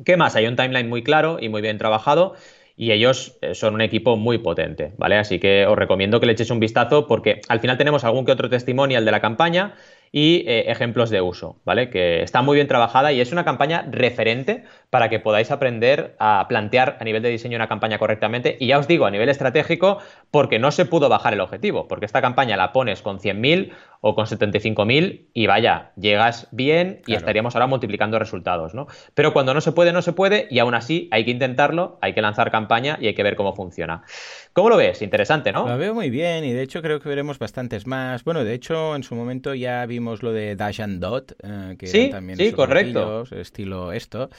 [0.05, 0.35] ¿Qué más?
[0.35, 2.35] Hay un timeline muy claro y muy bien trabajado
[2.75, 5.17] y ellos eh, son un equipo muy potente, ¿vale?
[5.17, 8.31] Así que os recomiendo que le echéis un vistazo porque al final tenemos algún que
[8.31, 9.75] otro testimonial de la campaña
[10.11, 11.89] y eh, ejemplos de uso, ¿vale?
[11.89, 16.45] Que está muy bien trabajada y es una campaña referente para que podáis aprender a
[16.47, 18.57] plantear a nivel de diseño una campaña correctamente.
[18.59, 19.99] Y ya os digo, a nivel estratégico,
[20.29, 23.71] porque no se pudo bajar el objetivo, porque esta campaña la pones con 100.000
[24.05, 28.87] o con 75.000 y vaya, llegas bien y estaríamos ahora multiplicando resultados, ¿no?
[29.13, 32.13] Pero cuando no se puede, no se puede y aún así hay que intentarlo, hay
[32.13, 34.03] que lanzar campaña y hay que ver cómo funciona.
[34.51, 35.01] ¿Cómo lo ves?
[35.01, 35.69] Interesante, ¿no?
[35.69, 38.25] Lo veo muy bien y de hecho creo que veremos bastantes más.
[38.25, 41.87] Bueno, de hecho en su momento ya vimos lo de Dash and Dot, eh, que
[41.87, 43.23] sí, también sí, correcto.
[43.31, 44.29] estilo esto.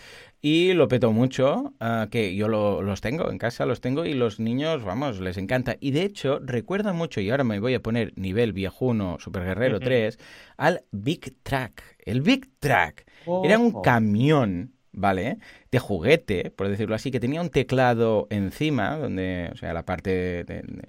[0.46, 4.40] Y lo petó mucho, eh, que yo los tengo en casa, los tengo y los
[4.40, 5.78] niños, vamos, les encanta.
[5.80, 9.80] Y de hecho, recuerda mucho, y ahora me voy a poner nivel viejuno, Super Guerrero
[9.80, 10.18] 3,
[10.58, 11.96] al Big Track.
[11.98, 13.06] El Big Track
[13.42, 15.38] era un camión ¿vale?
[15.70, 20.44] De juguete, por decirlo así, que tenía un teclado encima, donde, o sea, la parte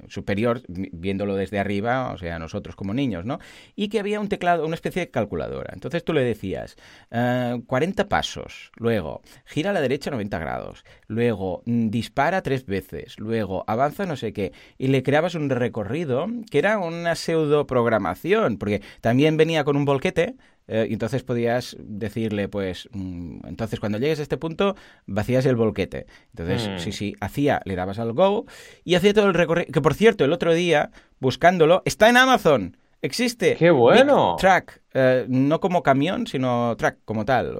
[0.08, 3.39] superior, viéndolo desde arriba, o sea, nosotros como niños, ¿no?
[3.76, 5.72] Y que había un teclado, una especie de calculadora.
[5.74, 6.78] Entonces tú le decías,
[7.10, 13.20] 40 eh, pasos, luego gira a la derecha 90 grados, luego mm, dispara tres veces,
[13.20, 18.58] luego avanza no sé qué, y le creabas un recorrido que era una pseudo programación,
[18.58, 20.36] porque también venía con un volquete,
[20.68, 25.55] eh, y entonces podías decirle, pues, mm, entonces cuando llegues a este punto, vacías el
[25.55, 26.07] volquete.
[26.36, 26.80] Entonces, mm.
[26.80, 28.45] sí, sí, hacía, le dabas al go
[28.84, 29.72] y hacía todo el recorrido.
[29.72, 32.78] Que por cierto, el otro día, buscándolo, está en Amazon.
[33.01, 33.55] Existe.
[33.55, 34.36] ¡Qué bueno!
[34.39, 37.55] Track, eh, no como camión, sino track como tal.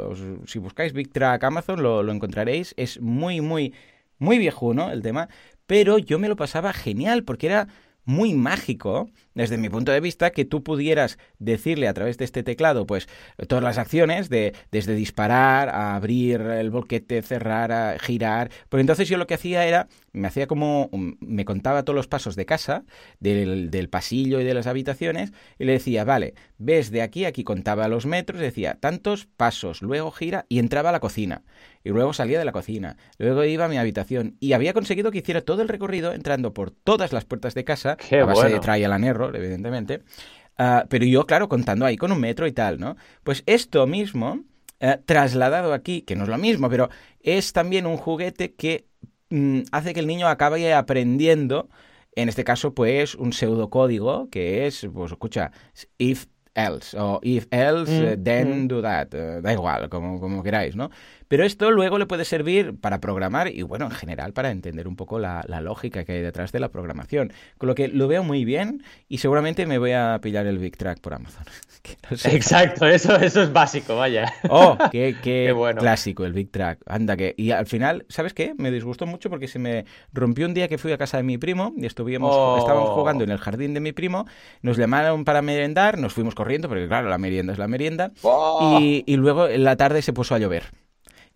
[0.47, 2.74] si buscáis Big Track Amazon, lo, lo encontraréis.
[2.78, 3.74] Es muy, muy,
[4.18, 4.91] muy viejo, ¿no?
[4.91, 5.30] El tema.
[5.68, 7.68] Pero yo me lo pasaba genial porque era
[8.06, 12.42] muy mágico, desde mi punto de vista, que tú pudieras decirle a través de este
[12.42, 13.08] teclado, pues,
[13.48, 18.50] todas las acciones, de, desde disparar, a abrir el bolquete, cerrar, a girar.
[18.70, 22.36] Porque entonces yo lo que hacía era, me hacía como, me contaba todos los pasos
[22.36, 22.86] de casa,
[23.20, 27.44] del, del pasillo y de las habitaciones, y le decía, vale, ves de aquí, aquí
[27.44, 31.44] contaba los metros, decía, tantos pasos, luego gira y entraba a la cocina
[31.86, 35.20] y luego salía de la cocina, luego iba a mi habitación y había conseguido que
[35.20, 38.92] hiciera todo el recorrido entrando por todas las puertas de casa, a base de trial
[38.92, 40.01] and error, evidentemente,
[40.57, 42.97] ah, pero yo, claro, contando ahí con un metro y tal, ¿no?
[43.23, 44.43] Pues esto mismo,
[44.80, 46.89] eh, trasladado aquí, que no es lo mismo, pero
[47.21, 48.88] es también un juguete que
[49.30, 51.69] mm, hace que el niño acabe aprendiendo
[52.15, 55.51] en este caso, pues, un pseudocódigo que es, pues, escucha,
[55.97, 58.67] if else o if else, mm, eh, then mm.
[58.67, 59.13] do that.
[59.13, 60.89] Eh, da igual, como, como queráis, ¿no?
[61.28, 64.95] Pero esto luego le puede servir para programar y, bueno, en general para entender un
[64.95, 67.34] poco la, lógica que hay detrás de la programación.
[67.57, 70.78] Con lo que lo veo muy bien y seguramente me voy a pillar el Big
[70.78, 71.45] Track por Amazon.
[72.26, 74.32] Exacto, eso, eso es básico, vaya.
[74.49, 75.82] Oh, qué, bueno.
[75.82, 76.80] clásico el Big Track.
[76.86, 77.34] Anda que...
[77.38, 78.53] Y al final, ¿sabes qué?
[78.57, 81.38] Me disgustó mucho porque se me rompió un día que fui a casa de mi
[81.38, 82.57] primo y estuvimos, oh.
[82.59, 84.26] estábamos jugando en el jardín de mi primo,
[84.61, 88.78] nos llamaron para merendar, nos fuimos corriendo porque claro, la merienda es la merienda oh.
[88.80, 90.85] y, y luego en la tarde se puso a llover.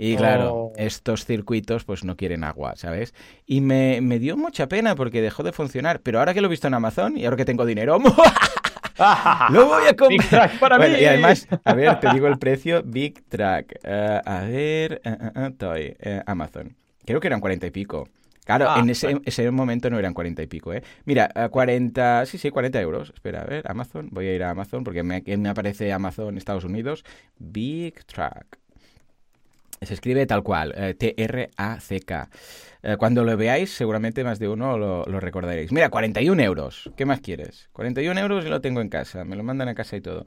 [0.01, 0.73] Y claro, oh.
[0.77, 3.13] estos circuitos pues no quieren agua, ¿sabes?
[3.45, 5.99] Y me, dio mucha pena porque dejó de funcionar.
[5.99, 7.99] Pero ahora que lo he visto en Amazon y ahora que tengo dinero,
[9.49, 10.57] lo voy a comprar.
[10.57, 10.85] para mí.
[11.01, 13.77] Y además, a ver, te digo el precio, Big Track.
[13.83, 15.01] Eh, a ver,
[15.35, 16.77] estoy, uh, Amazon.
[17.03, 18.07] Creo que eran cuarenta y pico.
[18.45, 20.81] Claro, ah, en ese, ese, momento no eran cuarenta y pico, ¿eh?
[21.03, 23.11] Mira, 40, sí, sí, 40 euros.
[23.13, 24.07] Espera, a ver, Amazon.
[24.11, 27.03] Voy a ir a Amazon porque me, me aparece Amazon Estados Unidos.
[27.37, 28.59] Big Track.
[29.81, 32.29] Se escribe tal cual, eh, T-R-A-C-K.
[32.81, 35.71] Eh, cuando lo veáis, seguramente más de uno lo, lo, recordaréis.
[35.71, 36.89] Mira, 41 euros.
[36.97, 37.69] ¿Qué más quieres?
[37.73, 39.23] 41 euros y lo tengo en casa.
[39.23, 40.25] Me lo mandan a casa y todo.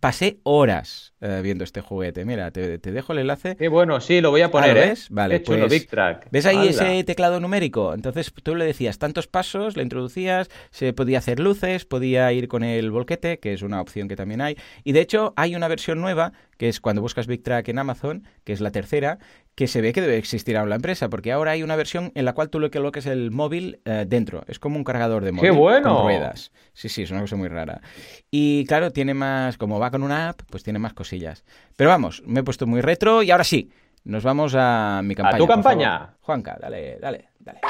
[0.00, 2.24] Pasé horas eh, viendo este juguete.
[2.24, 3.54] Mira, te, dejo el enlace.
[3.56, 4.94] Qué bueno, sí, lo voy a poner, ¿eh?
[5.10, 6.28] Vale, pues, Big Track.
[6.32, 7.94] ¿Ves ahí ese teclado numérico?
[7.94, 12.64] Entonces tú le decías tantos pasos, le introducías, se podía hacer luces, podía ir con
[12.64, 14.56] el volquete, que es una opción que también hay.
[14.82, 18.26] Y de hecho hay una versión nueva, que es cuando buscas Big Track en Amazon,
[18.42, 19.18] que es la tercera,
[19.54, 22.24] que se ve que debe existir aún la empresa, porque ahora hay una versión en
[22.24, 24.44] la cual tú lo que es el móvil eh, dentro.
[24.48, 25.50] Es como un cargador de móvil.
[25.50, 25.94] ¡Qué bueno!
[25.94, 26.52] Con ruedas.
[26.72, 27.80] Sí, sí, es una cosa muy rara.
[28.30, 31.44] Y claro, tiene más, como va con una app, pues tiene más cosillas.
[31.76, 33.70] Pero vamos, me he puesto muy retro y ahora sí,
[34.02, 35.36] nos vamos a mi campaña.
[35.36, 36.14] ¿A tu campaña?
[36.20, 37.60] Juanca, dale, dale, dale.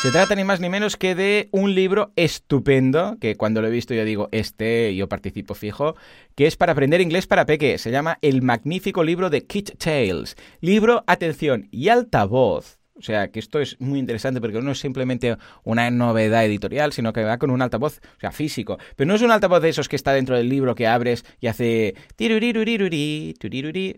[0.00, 3.70] Se trata ni más ni menos que de un libro estupendo, que cuando lo he
[3.72, 5.96] visto yo digo, este yo participo fijo,
[6.36, 7.78] que es para aprender inglés para peque.
[7.78, 10.36] Se llama El magnífico libro de Kit Tales.
[10.60, 15.36] Libro, atención, y altavoz o sea, que esto es muy interesante porque no es simplemente
[15.64, 18.78] una novedad editorial, sino que va con un altavoz, o sea, físico.
[18.96, 21.46] Pero no es un altavoz de esos que está dentro del libro que abres y
[21.46, 21.94] hace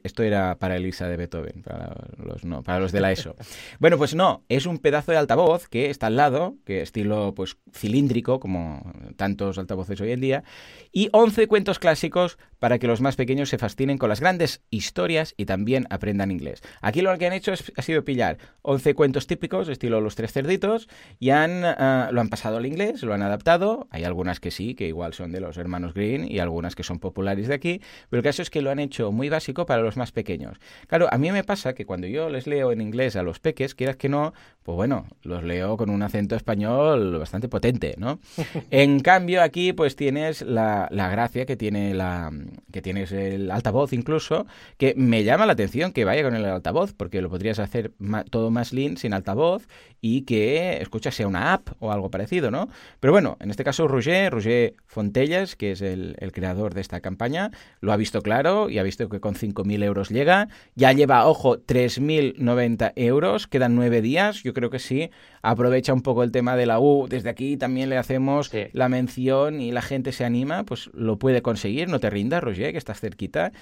[0.05, 3.37] Esto era para Elisa de Beethoven, para los, no, para los de la ESO.
[3.79, 7.57] Bueno, pues no, es un pedazo de altavoz que está al lado, que estilo pues
[7.73, 10.45] cilíndrico, como tantos altavoces hoy en día,
[10.93, 15.35] y 11 cuentos clásicos para que los más pequeños se fascinen con las grandes historias
[15.37, 16.63] y también aprendan inglés.
[16.81, 20.33] Aquí lo que han hecho es, ha sido pillar 11 cuentos típicos, estilo Los Tres
[20.33, 20.89] Cerditos,
[21.19, 23.89] y han, ah, lo han pasado al inglés, lo han adaptado.
[23.91, 26.99] Hay algunas que sí, que igual son de los hermanos Green, y algunas que son
[26.99, 29.97] populares de aquí, pero el caso es que lo han hecho muy básico para los
[29.97, 30.59] más pequeños.
[30.87, 33.75] Claro, a mí me pasa que cuando yo les leo en inglés a los peques,
[33.75, 34.33] quieras que no,
[34.63, 38.21] pues bueno, los leo con un acento español bastante potente, ¿no?
[38.71, 42.31] en cambio, aquí pues tienes la, la gracia que tiene la
[42.73, 46.93] que tienes el altavoz incluso, que me llama la atención que vaya con el altavoz,
[46.93, 47.93] porque lo podrías hacer
[48.31, 49.67] todo más sin altavoz
[50.01, 52.69] y que, escucha, sea una app o algo parecido, ¿no?
[53.01, 57.51] Pero bueno, en este caso Roger, Roger Fontellas, que es el, creador de esta campaña,
[57.81, 60.49] lo ha visto claro y ha visto que con 5.000 euros llega.
[60.75, 65.11] Ya lleva, ojo, 3.090 euros, quedan nueve días, yo creo que sí.
[65.43, 69.61] Aprovecha un poco el tema de la U, desde aquí también le hacemos la mención
[69.61, 73.01] y la gente se anima, pues lo puede conseguir, no te rindas, Roger, que estás
[73.01, 73.53] cerquita.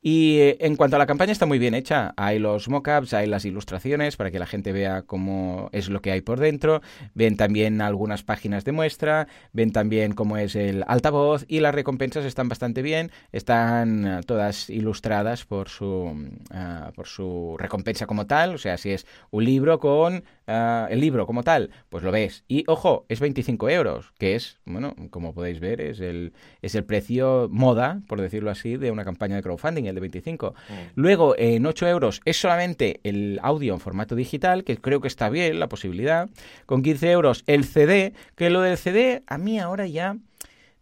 [0.00, 2.14] Y eh, en cuanto a la campaña está muy bien hecha.
[2.16, 6.12] Hay los mockups, hay las ilustraciones para que la gente vea cómo es lo que
[6.12, 6.82] hay por dentro.
[7.14, 12.24] Ven también algunas páginas de muestra, ven también cómo es el altavoz y las recompensas
[12.24, 13.10] están bastante bien.
[13.32, 18.54] Están eh, todas ilustradas por su, uh, por su recompensa como tal.
[18.54, 22.44] O sea, si es un libro con uh, el libro como tal, pues lo ves.
[22.46, 26.84] Y ojo, es 25 euros, que es, bueno, como podéis ver, es el, es el
[26.84, 30.54] precio moda, por decirlo así, de una campaña de crowdfunding el de 25.
[30.54, 30.72] Mm.
[30.94, 35.28] Luego, en 8 euros es solamente el audio en formato digital, que creo que está
[35.28, 36.28] bien la posibilidad.
[36.66, 40.16] Con 15 euros el CD, que lo del CD a mí ahora ya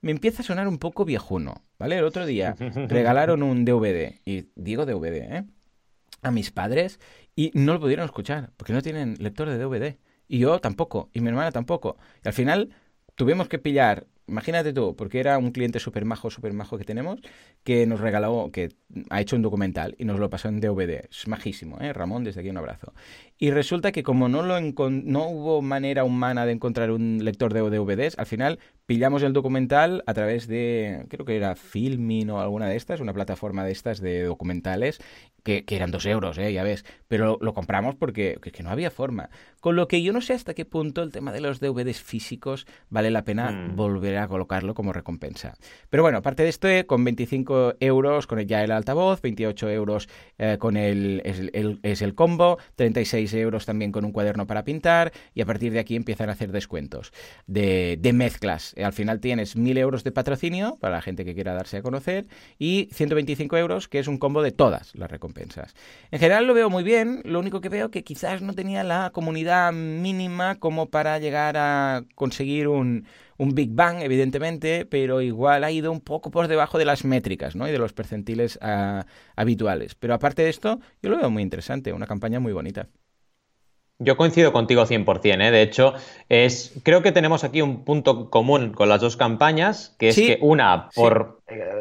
[0.00, 1.98] me empieza a sonar un poco viejuno, ¿vale?
[1.98, 2.54] El otro día
[2.88, 5.44] regalaron un DVD, y digo DVD, ¿eh?
[6.22, 6.98] A mis padres
[7.36, 9.98] y no lo pudieron escuchar, porque no tienen lector de DVD.
[10.26, 11.98] Y yo tampoco, y mi hermana tampoco.
[12.24, 12.70] Y al final
[13.14, 17.20] tuvimos que pillar imagínate tú, porque era un cliente súper majo, súper majo que tenemos,
[17.64, 18.70] que nos regaló, que
[19.10, 21.08] ha hecho un documental y nos lo pasó en DVD.
[21.10, 21.92] Es majísimo, ¿eh?
[21.92, 22.92] Ramón, desde aquí un abrazo.
[23.38, 27.60] Y resulta que como no, lo no hubo manera humana de encontrar un lector de
[27.60, 32.68] DVDs, al final pillamos el documental a través de, creo que era Filmin o alguna
[32.68, 35.00] de estas, una plataforma de estas de documentales,
[35.42, 36.52] que, eran dos euros, ¿eh?
[36.52, 39.30] ya ves, pero lo compramos porque que, no había forma.
[39.60, 42.66] Con lo que yo no sé hasta qué punto el tema de los DVDs físicos
[42.88, 43.76] vale la pena mm.
[43.76, 45.54] volver a colocarlo como recompensa.
[45.88, 50.08] Pero bueno, aparte de esto, con 25 euros con ya el altavoz, 28 euros
[50.38, 55.40] eh, con el es, el combo, 36 euros también con un cuaderno para pintar y
[55.40, 57.12] a partir de aquí empiezan a hacer descuentos
[57.46, 58.74] de, mezclas.
[58.82, 62.26] Al final tienes 1000 euros de patrocinio para la gente que quiera darse a conocer
[62.58, 65.74] y 125 euros que es un combo de todas las recompensas.
[66.10, 69.10] En general lo veo muy bien, lo único que veo que quizás no tenía la
[69.12, 73.06] comunidad mínima como para llegar a conseguir un,
[73.38, 77.58] Big Bang, evidentemente, pero igual ha ido un poco por debajo de las métricas y
[77.58, 79.04] de los percentiles ah,
[79.36, 79.94] habituales.
[79.94, 82.88] Pero aparte de esto, yo lo veo muy interesante, una campaña muy bonita.
[83.98, 85.50] Yo coincido contigo 100%, ¿eh?
[85.50, 85.94] de hecho,
[86.28, 90.38] es, creo que tenemos aquí un punto común con las dos campañas, que es que
[90.42, 91.40] una, por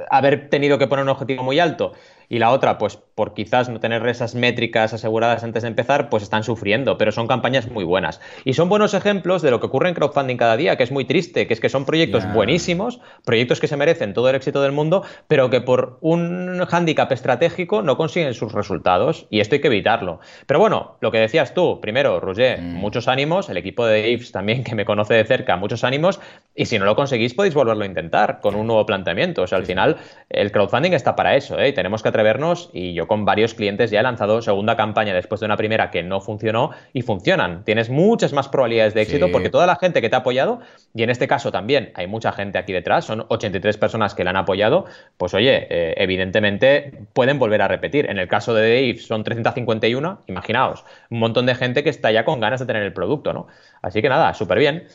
[0.10, 1.92] haber tenido que poner un objetivo muy alto,
[2.30, 6.24] y la otra, pues por quizás no tener esas métricas aseguradas antes de empezar, pues
[6.24, 8.20] están sufriendo, pero son campañas muy buenas.
[8.44, 11.06] Y son buenos ejemplos de lo que ocurre en crowdfunding cada día, que es muy
[11.06, 14.74] triste, que es que son proyectos buenísimos, proyectos que se merecen todo el éxito del
[14.74, 19.68] mundo, pero que por un hándicap estratégico no consiguen sus resultados, y esto hay que
[19.68, 20.20] evitarlo.
[20.46, 22.76] Pero bueno, lo que decías tú, primero, Roger, mm.
[22.76, 26.20] muchos ánimos, el equipo de Ives también, que me conoce de cerca, muchos ánimos,
[26.54, 29.44] y si no lo conseguís podéis volverlo a intentar con un nuevo planteamiento.
[29.44, 29.98] O sea, al final
[30.30, 31.70] el crowdfunding está para eso, ¿eh?
[31.70, 35.42] Y tenemos que atrevernos y yo con varios clientes ya he lanzado segunda campaña después
[35.42, 37.64] de una primera que no funcionó y funcionan.
[37.66, 40.60] Tienes muchas más probabilidades de éxito porque toda la gente que te ha apoyado,
[40.94, 44.30] y en este caso también hay mucha gente aquí detrás, son 83 personas que la
[44.30, 44.86] han apoyado,
[45.18, 48.10] pues oye, eh, evidentemente pueden volver a repetir.
[48.10, 52.24] En el caso de Dave son 351, imaginaos, un montón de gente que está ya
[52.24, 53.48] con ganas de tener el producto, ¿no?
[53.82, 54.88] Así que nada, súper bien.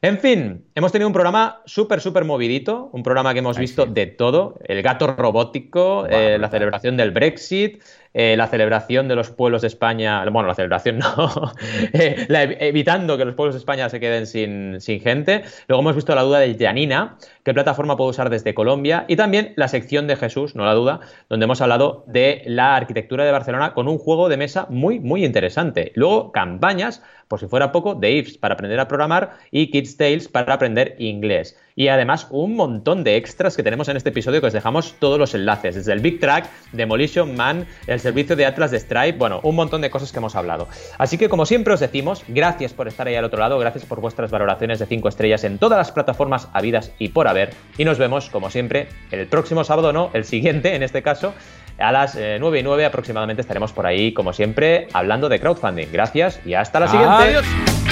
[0.00, 4.06] En fin, hemos tenido un programa súper, súper movidito, un programa que hemos visto de
[4.06, 7.82] todo, el gato robótico, eh, la celebración del Brexit,
[8.14, 11.52] eh, la celebración de los pueblos de España, bueno, la celebración no,
[11.92, 12.26] eh,
[12.60, 15.44] evitando que los pueblos de España se queden sin, sin, gente.
[15.66, 19.52] Luego hemos visto la duda de Janina, qué plataforma puedo usar desde Colombia, y también
[19.56, 23.74] la sección de Jesús, no la duda, donde hemos hablado de la arquitectura de Barcelona
[23.74, 25.92] con un juego de mesa muy, muy interesante.
[25.94, 30.28] Luego, campañas, por si fuera poco, de IFS para aprender a programar y Kids Tales
[30.28, 34.48] para aprender inglés y además un montón de extras que tenemos en este episodio que
[34.48, 38.72] os dejamos todos los enlaces, desde el Big Track, Demolition Man, el servicio de Atlas
[38.72, 40.66] de Stripe, bueno, un montón de cosas que hemos hablado.
[40.98, 44.00] Así que como siempre os decimos, gracias por estar ahí al otro lado, gracias por
[44.00, 47.96] vuestras valoraciones de 5 estrellas en todas las plataformas habidas y por haber y nos
[47.96, 51.32] vemos como siempre el próximo sábado, no, el siguiente en este caso.
[51.78, 55.92] A las 9 eh, y 9 aproximadamente estaremos por ahí, como siempre, hablando de crowdfunding.
[55.92, 57.87] Gracias y hasta la siguiente.